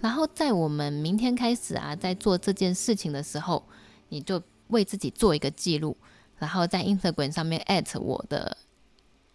[0.00, 3.62] 然后在我们明天开始啊，在做这件事情的时候，
[4.08, 5.94] 你就为自己做一个记录，
[6.38, 8.56] 然后在 Instagram 上面 at 我的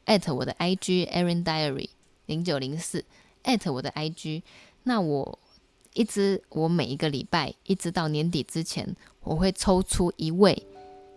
[0.07, 1.89] 艾特我的 IG Erin Diary
[2.25, 3.05] 零九零四
[3.43, 4.41] 艾特我的 IG，
[4.83, 5.39] 那我。
[5.93, 10.61] 一直，我每一个礼拜，一直到年底之前，我会抽出一位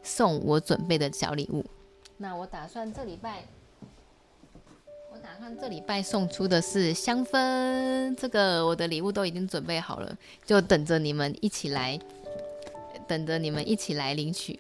[0.03, 1.63] 送我准备的小礼物。
[2.17, 3.45] 那我打算这礼拜，
[5.13, 8.17] 我打算这礼拜送出的是香氛。
[8.17, 10.17] 这个我的礼物都已经准备好了，
[10.47, 12.01] 就等着你们一起来，
[13.07, 14.59] 等着你们一起来领取。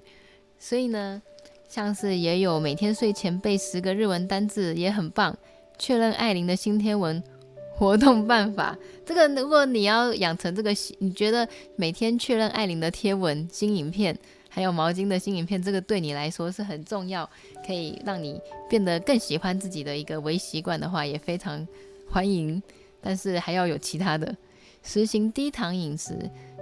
[0.58, 1.22] 所以呢，
[1.70, 5.34] 像是也有每天睡前背十个日文单字，也很棒。
[5.78, 7.22] 确认艾琳的新贴文。
[7.76, 14.14] 活动办法，这个如果你要养成这个，你觉得每天确认艾琳的贴文、新影片，
[14.50, 17.26] 还有毛巾的新影片，这个对你来说是很重要，
[17.66, 21.66] 可以让你变得更喜欢自己的一个微习惯的话，也非常
[22.10, 22.62] 欢迎。
[23.00, 24.36] 但是还要有其他的，
[24.82, 26.14] 实行低糖饮食，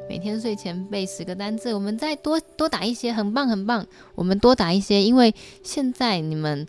[0.08, 6.66] 每天睡前背十个单字，我们再多多打一些，很棒很棒，我们多打一些，因为现在你们。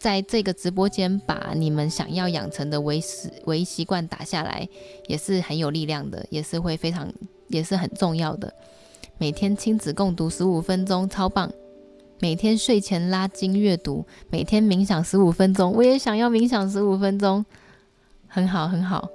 [0.00, 4.66] 在这个直播间，把你们想要养成的微习微习惯打下来，
[5.06, 7.12] 也是很有力量的，也是会非常，
[7.48, 8.50] 也是很重要的。
[9.18, 11.52] 每天亲子共读十五分钟，超棒！
[12.18, 17.44] 每天睡前拉筋阅读，每天冥想十五分钟，我也想要冥想十五分钟，
[18.26, 19.06] 很好很好。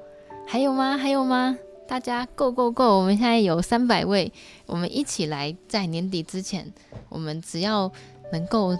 [0.46, 0.96] 还有吗？
[0.96, 1.58] 还有吗？
[1.88, 3.00] 大家 go go go！
[3.00, 4.32] 我们现在有三百位，
[4.66, 6.74] 我们一起来，在年底之前，
[7.10, 7.92] 我们只要
[8.32, 8.78] 能够。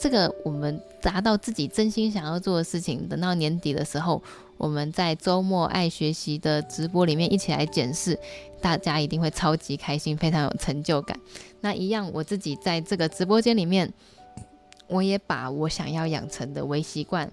[0.00, 4.22] 这个我们达到自己真心想要做的事情，等到年底的时候，
[4.56, 8.16] 我们在周末爱学习的直播里面一起来检视，
[8.60, 11.18] 大家一定会超级开心，非常有成就感。
[11.62, 13.92] 那一样，我自己在这个直播间里面，
[14.86, 17.28] 我也把我想要养成的微习惯，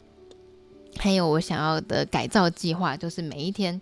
[0.98, 3.80] 还有我想要的改造计划，就是每一天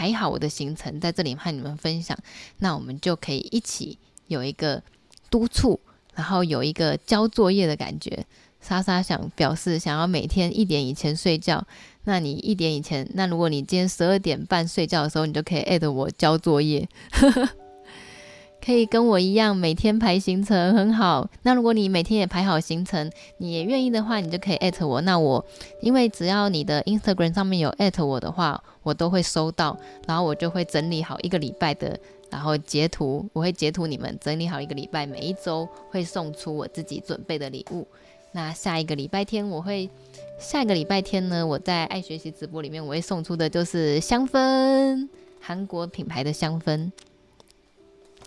[0.00, 2.16] 还好我的行程，在这里和你们分享。
[2.60, 3.98] 那我们就可以一起
[4.28, 4.82] 有一个
[5.28, 5.78] 督促。
[6.14, 8.26] 然后有一个交作业的感觉，
[8.62, 11.62] 莎莎想表示想要每天一点以前睡觉。
[12.04, 16.88] 那你一点以前，那如果你今天十二点半睡觉的时候，你就可以艾特我交作业，
[18.64, 21.28] 可以跟我一样每天排行程，很好。
[21.42, 25.00] 那如果你每天也排好行程，你也愿意的话，你就可以艾特我。
[25.00, 25.44] 那我
[25.80, 31.98] 因为只要你的 Instagram 上面有艾特我的话，我都会收到，然后我就会整理好一个礼拜的。
[32.30, 37.84] 然后截图，我会截图你们整理好一个礼拜，每一周会送出我自己准备的礼物。
[38.30, 39.90] 那下一个礼拜天，我会
[40.38, 45.08] 下一个礼拜天呢，我在爱学习直播里面，我会送出的就是香氛，
[45.40, 46.92] 韩国品牌的香氛，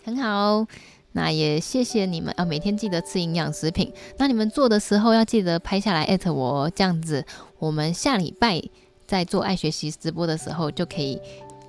[0.03, 0.65] 很好。
[1.13, 3.91] 那也谢谢你们啊，每天记得吃营养食品。
[4.17, 7.25] 那你们做的时候要记得拍下来艾特我，这样子
[7.59, 8.61] 我们下礼拜
[9.07, 11.19] 在做爱学习直播的时候就可以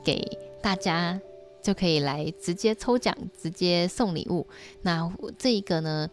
[0.04, 1.20] 给大家。
[1.64, 4.46] 就可以来直接抽奖，直接送礼物。
[4.82, 6.06] 那这一个呢？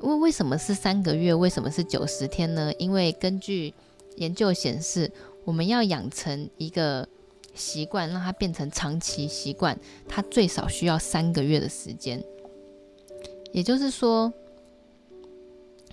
[0.00, 1.34] 为为什么是三个月？
[1.34, 2.72] 为什么是九十天呢？
[2.78, 3.74] 因为根据
[4.14, 5.12] 研究显示，
[5.44, 7.06] 我们要养成一个
[7.56, 9.76] 习惯，让它变成长期习惯，
[10.08, 12.22] 它最少需要三个月的时间。
[13.52, 14.32] 也就是说，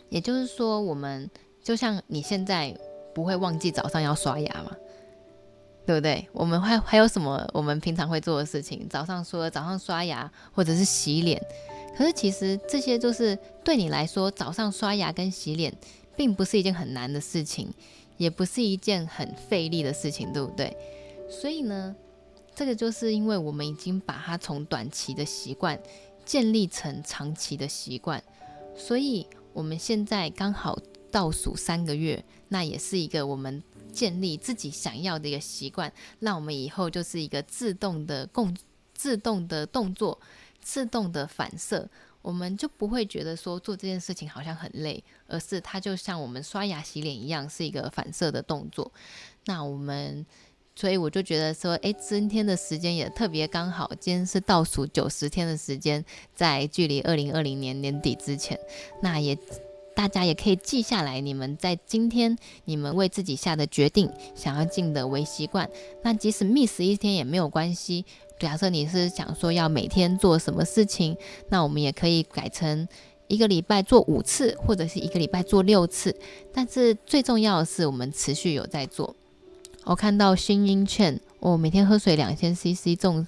[0.09, 1.27] 也就是说，我们
[1.63, 2.77] 就像你现在
[3.15, 4.75] 不会忘记早上要刷牙嘛。
[5.85, 6.25] 对不对？
[6.31, 8.87] 我们还还有什么我们平常会做的事情？
[8.87, 11.37] 早上说早上刷牙或者是洗脸，
[11.97, 15.73] 可是其实这些就是对你来说，早上刷牙跟洗脸
[16.15, 17.69] 并不是一件很难的事情，
[18.15, 20.73] 也不是一件很费力的事情，对不对？
[21.41, 21.95] 所以呢，
[22.53, 25.81] 这个就是因为我们已经把它从短期的习惯
[26.23, 28.23] 建立成长期的习惯，
[28.75, 30.77] 所以我们现在刚好
[31.11, 33.63] 倒数三个月，那也是一个我们。
[33.93, 38.57] 建立自己想要的一个习惯，那我们以后就是一个自动的共、
[38.95, 40.19] 自动的动作、
[40.59, 41.87] 自动的反射，
[42.23, 48.91] 我们就不会觉得说做这件事情好像很累，而是它就像我们刷牙洗脸一样，是一个反射的动作。
[49.45, 50.25] 那我们，
[50.75, 56.03] 所以我就觉得说，诶，今天的时间也特别刚好，今天是倒数九十天的时间，
[56.35, 58.59] 在距离二零二零年年底之前，
[59.01, 59.37] 那也。
[59.95, 65.69] 大家也可以记下来，你们在今天你们为自己下的决定，想要进的微习惯。
[66.01, 68.03] 那即使 miss 一天也没有关系。
[68.39, 71.15] 假设你是想说要每天做什么事情，
[71.49, 72.87] 那我们也可以改成
[73.27, 76.17] 一个礼拜做五次，或者是一个礼拜做六次，
[76.51, 79.15] 但是最重要的是我们持续有在做。
[79.85, 83.25] 我看到新英劝，我每天喝水两千 CC，重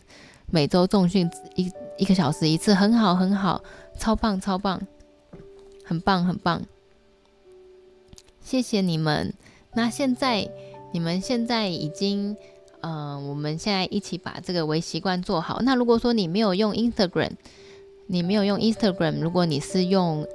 [0.48, 3.64] 每周重训一一个小时一次，很好很好，
[3.98, 4.82] 超棒超棒，
[5.84, 6.62] 很棒很棒，
[8.42, 9.34] 谢谢你们。
[9.74, 10.50] 那现在
[10.94, 12.36] 你们现在已经，
[12.82, 15.60] 嗯、呃，我们现在一起把这个微习惯做好。
[15.62, 17.32] 那如果说你没有用 Instagram，
[18.08, 20.26] 你没有用 Instagram，如果你是用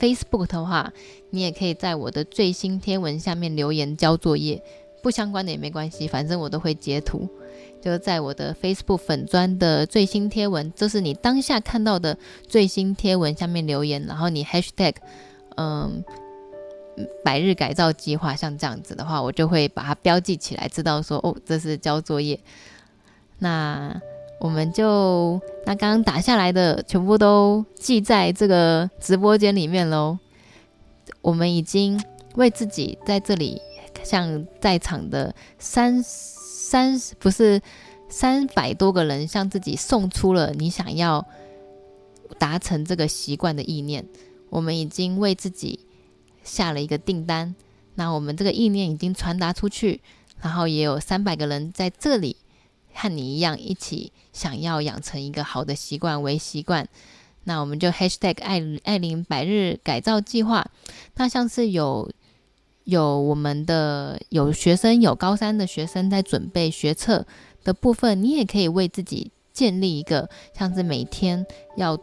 [0.00, 0.92] Facebook 的话，
[1.30, 4.60] 你也可以在我的最新贴文下面留言交作业，
[5.02, 7.28] 不相关的也没关系，反正我都会截图，
[7.80, 14.94] 就在我的 Facebook 粉专的最新贴文，就是你当下看到的最新贴文下面留言，然后你 Hashtag，
[15.56, 16.04] 嗯，
[17.24, 22.38] 百日改造计划，像这样子的话，我就会把它标记起来，知道说哦，这是交作业。
[23.38, 24.00] 那。
[24.42, 30.18] 我们就那刚刚打下来的全部都记在这个直播间里面喽。
[31.20, 32.02] 我们已经
[32.36, 33.60] 为自己在这里，
[34.04, 37.60] 像在场的三三不是
[38.08, 41.26] 三百多个人，向自己送出了你想要
[42.38, 44.06] 达成这个习惯的意念。
[44.48, 45.80] 我们已经为自己
[46.42, 47.54] 下了一个订单，
[47.94, 50.00] 那我们这个意念已经传达出去，
[50.40, 52.36] 然后也有三百个人在这里。
[52.92, 56.88] 和你一样，一起想要养成一个好的习惯为习惯，
[57.44, 60.68] 那我们就 hashtag 艾艾琳百日改造计划。
[61.14, 62.10] 那像是有
[62.90, 67.24] 有我们的有学生有高三的学生在准备学测
[67.62, 71.96] 的部分，你也可以为自己建立一个，像是每天要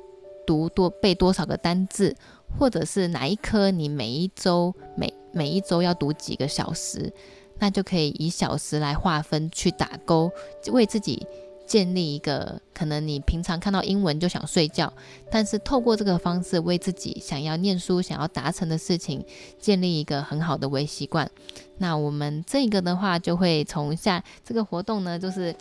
[0.45, 2.15] 读多背多少个单字，
[2.57, 7.13] 或者是哪一科你每一周每每一周要读几个小时。
[7.59, 10.31] 那就可以以小时来划分去打勾，
[10.71, 11.25] 为自己
[11.67, 14.91] 建立一个可能你平常看到英文就想睡觉，
[15.29, 19.23] 但是透过这个方式为自己想要念书、想要达成的事情
[19.59, 21.29] 建立一个很好的微习惯。
[21.77, 25.53] 那我们这个的话就会从下这个活动呢，就是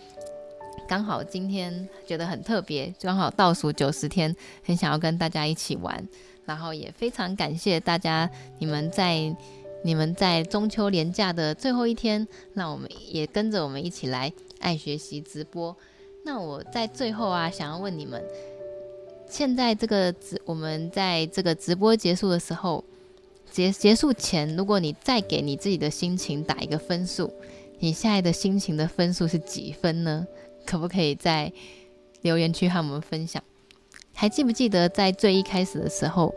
[0.88, 4.34] 刚好今天觉得很特别，刚好倒数九十天，
[4.64, 6.08] 很想要跟大家一起玩，
[6.44, 9.36] 然后也非常感谢大家你们在。
[9.84, 15.76] 你们在中秋连假的最后一天，那我们也跟着我们一起来爱学习直播。
[16.26, 18.20] 那我在最后啊，想要问你们，
[19.28, 22.82] 现在这个直，我们在这个直播结束的时候，
[23.48, 27.32] 结结束前，如果你再给你自己的心情打一个分数，
[27.78, 30.26] 你现在的心情的分数是几分呢？
[30.66, 31.52] 可不可以在
[32.22, 33.40] 留言区和我们分享？
[34.12, 36.34] 还记不记得在最一开始的时候？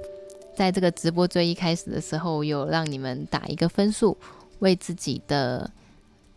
[0.55, 4.15] 在这个直播最一开始的时候，有让你们打一个分数，
[4.59, 5.71] 为自己的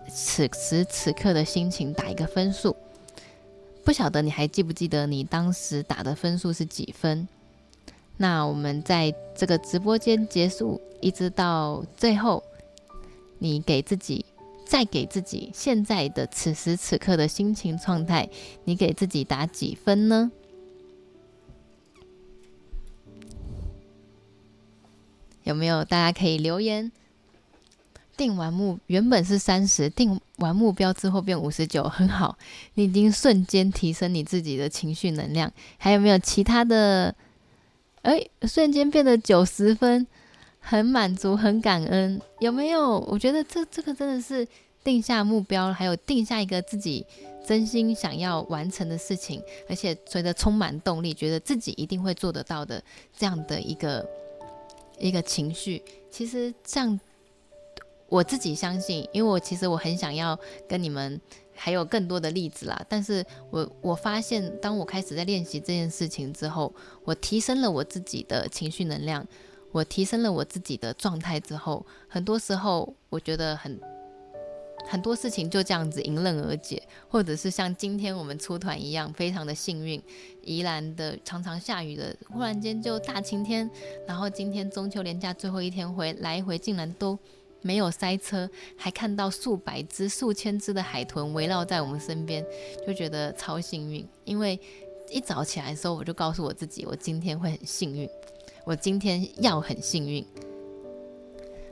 [0.09, 2.75] 此时此刻的心情打一个分数。
[3.85, 7.27] 不晓得你还记不记得你当时打的分数是几分？
[8.17, 12.43] 那我们在这个直播间结束，一直到最后，
[13.39, 14.25] 你给自己
[14.65, 18.29] 再给自己现在的此时此刻的心情状态，
[18.65, 20.31] 你给自己打几分呢？
[25.43, 25.85] 有没有？
[25.85, 26.93] 大家可以留言。
[28.23, 32.39] 定完目原本是三十，定完目标之后变五十九， 很好。
[32.75, 35.53] 你已经瞬间提升你自己的情绪能量。
[35.77, 37.13] 还有没有其他的？
[38.03, 40.07] 哎，瞬间变得九十分，
[40.61, 42.21] 很满足，很感恩。
[42.39, 43.01] 有没有？
[43.09, 44.47] 我觉得这这个真的是
[44.85, 47.05] 定下目标，还有定下一个自己
[47.45, 52.81] 真心想要完成的事情，而且随着充满动力，觉得自己一定会做得到的
[53.17, 54.09] 这样的一个。
[54.99, 57.01] 一个情绪，其实像
[58.13, 60.39] 我自己相信，因为我其实我很想要
[60.69, 61.19] 跟你们
[61.55, 62.85] 还有更多的例子啦。
[62.87, 66.71] 但是我我发现，当我开始在练习这件事情之后，
[67.05, 69.27] 我提升了我自己的情绪能量，
[69.71, 73.81] 我提升了我自己的状态之后，很多时候我觉得很。
[74.85, 80.03] 很多事情就这样子迎刃而解，或者是像今天我们出团一样，非常的幸运。
[80.43, 83.71] 宜兰的常常下雨的，忽然间就大晴天。
[84.09, 87.17] 然后今天中秋连假最后一天回来回，竟然都
[87.63, 92.45] 没有塞车，还看到数百只、数千只的海豚围绕在我们身边，
[92.87, 94.07] 就觉得超幸运。
[94.25, 94.59] 因为
[95.11, 98.09] 一早起来的时候，我就告诉我自己，我今天会很幸运，
[98.65, 100.27] 我今天要很幸运。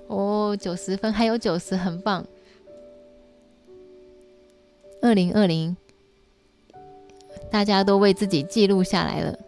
[0.07, 2.27] 哦，九十分，还有九十，很棒。
[5.03, 5.77] 二零二零，
[7.51, 9.39] 大家都为自己记录下来了，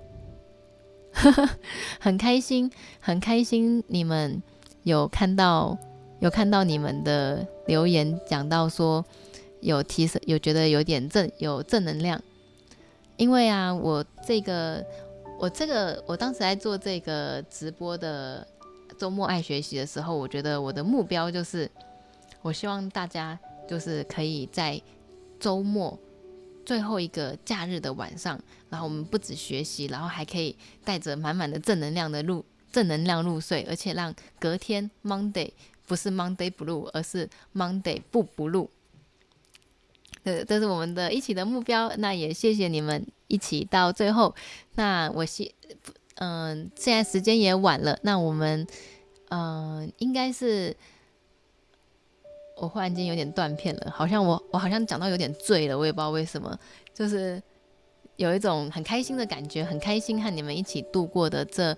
[2.01, 2.71] 很开心，
[3.01, 3.85] 很开心。
[3.89, 4.43] 你们
[4.85, 5.77] 有看到，
[6.23, 9.05] 有看到你们的留言，讲到说
[9.61, 12.23] 有提升，有觉得有点正，有正能量。
[13.17, 14.87] 因为啊，我这个
[15.37, 18.47] 我这个我当时在做这个直播的
[18.97, 21.69] 周末爱学习的时候，我觉得我的目标就是，
[22.41, 23.37] 我希望大家
[23.69, 24.81] 就是可以在
[25.41, 25.99] 周末
[26.65, 28.41] 最后一个假日的晚上，
[28.71, 35.51] 然后我们不止学习，然后还可以带着满满的正能量的入正能量入睡，而且让隔天 Monday
[35.93, 38.67] 不是 Monday Blue，而是 Monday 不 Blue。
[40.25, 41.93] 对，这是我们的一起的目标。
[41.99, 44.35] 那也谢谢你们一起到最后。
[44.77, 45.55] 那我希，
[46.15, 47.99] 嗯、呃，现在时间也晚了。
[48.05, 48.67] 那我们，
[49.29, 50.75] 嗯、应该是
[52.57, 56.59] 我忽然间有点断片了，好像我我好像讲到有点醉了，我也不知道为什么，
[56.95, 57.43] 就是
[58.17, 61.77] 有一种很开心的感觉，很开心和你们一起度过的这。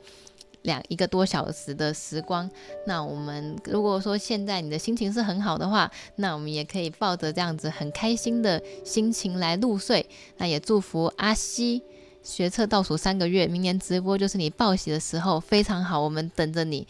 [0.65, 2.51] 两一个多小时的时光，
[2.87, 10.07] 那我们如果说现在你的心情是很好的话，那我们也可以抱着这样子很开心的心情来入睡。
[10.39, 11.83] 那也祝福阿西
[12.23, 16.87] 学测倒数三个月，明年直播就是你报喜的时候，非常好，我们等着你，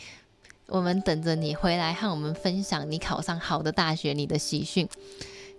[0.68, 4.88] 我们等着你回来和我们分享你考上好的大学，你的喜讯。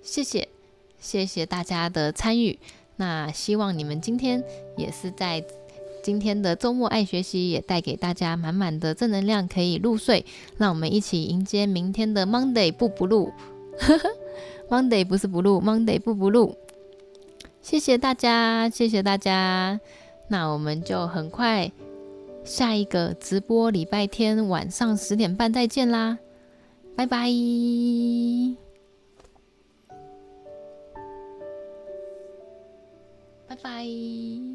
[0.02, 0.48] 谢谢，
[1.00, 2.58] 谢谢大家的参与。
[2.96, 4.42] 那希望你们今天
[4.78, 5.44] 也是在。
[6.06, 10.24] 今天的周末爱学习也带给大家满满的正能量，可以入睡。
[10.56, 13.32] 让我们一起迎接明天的 Monday 不不录，
[14.70, 16.56] Monday 不是不录，Monday 不不录。
[17.60, 19.80] 谢谢大家，谢谢大家。
[20.28, 21.72] 那我们就很快
[22.44, 26.20] 下一个直播，礼拜天晚上十点半再见啦，
[26.96, 27.28] 拜拜，
[33.48, 34.55] 拜拜。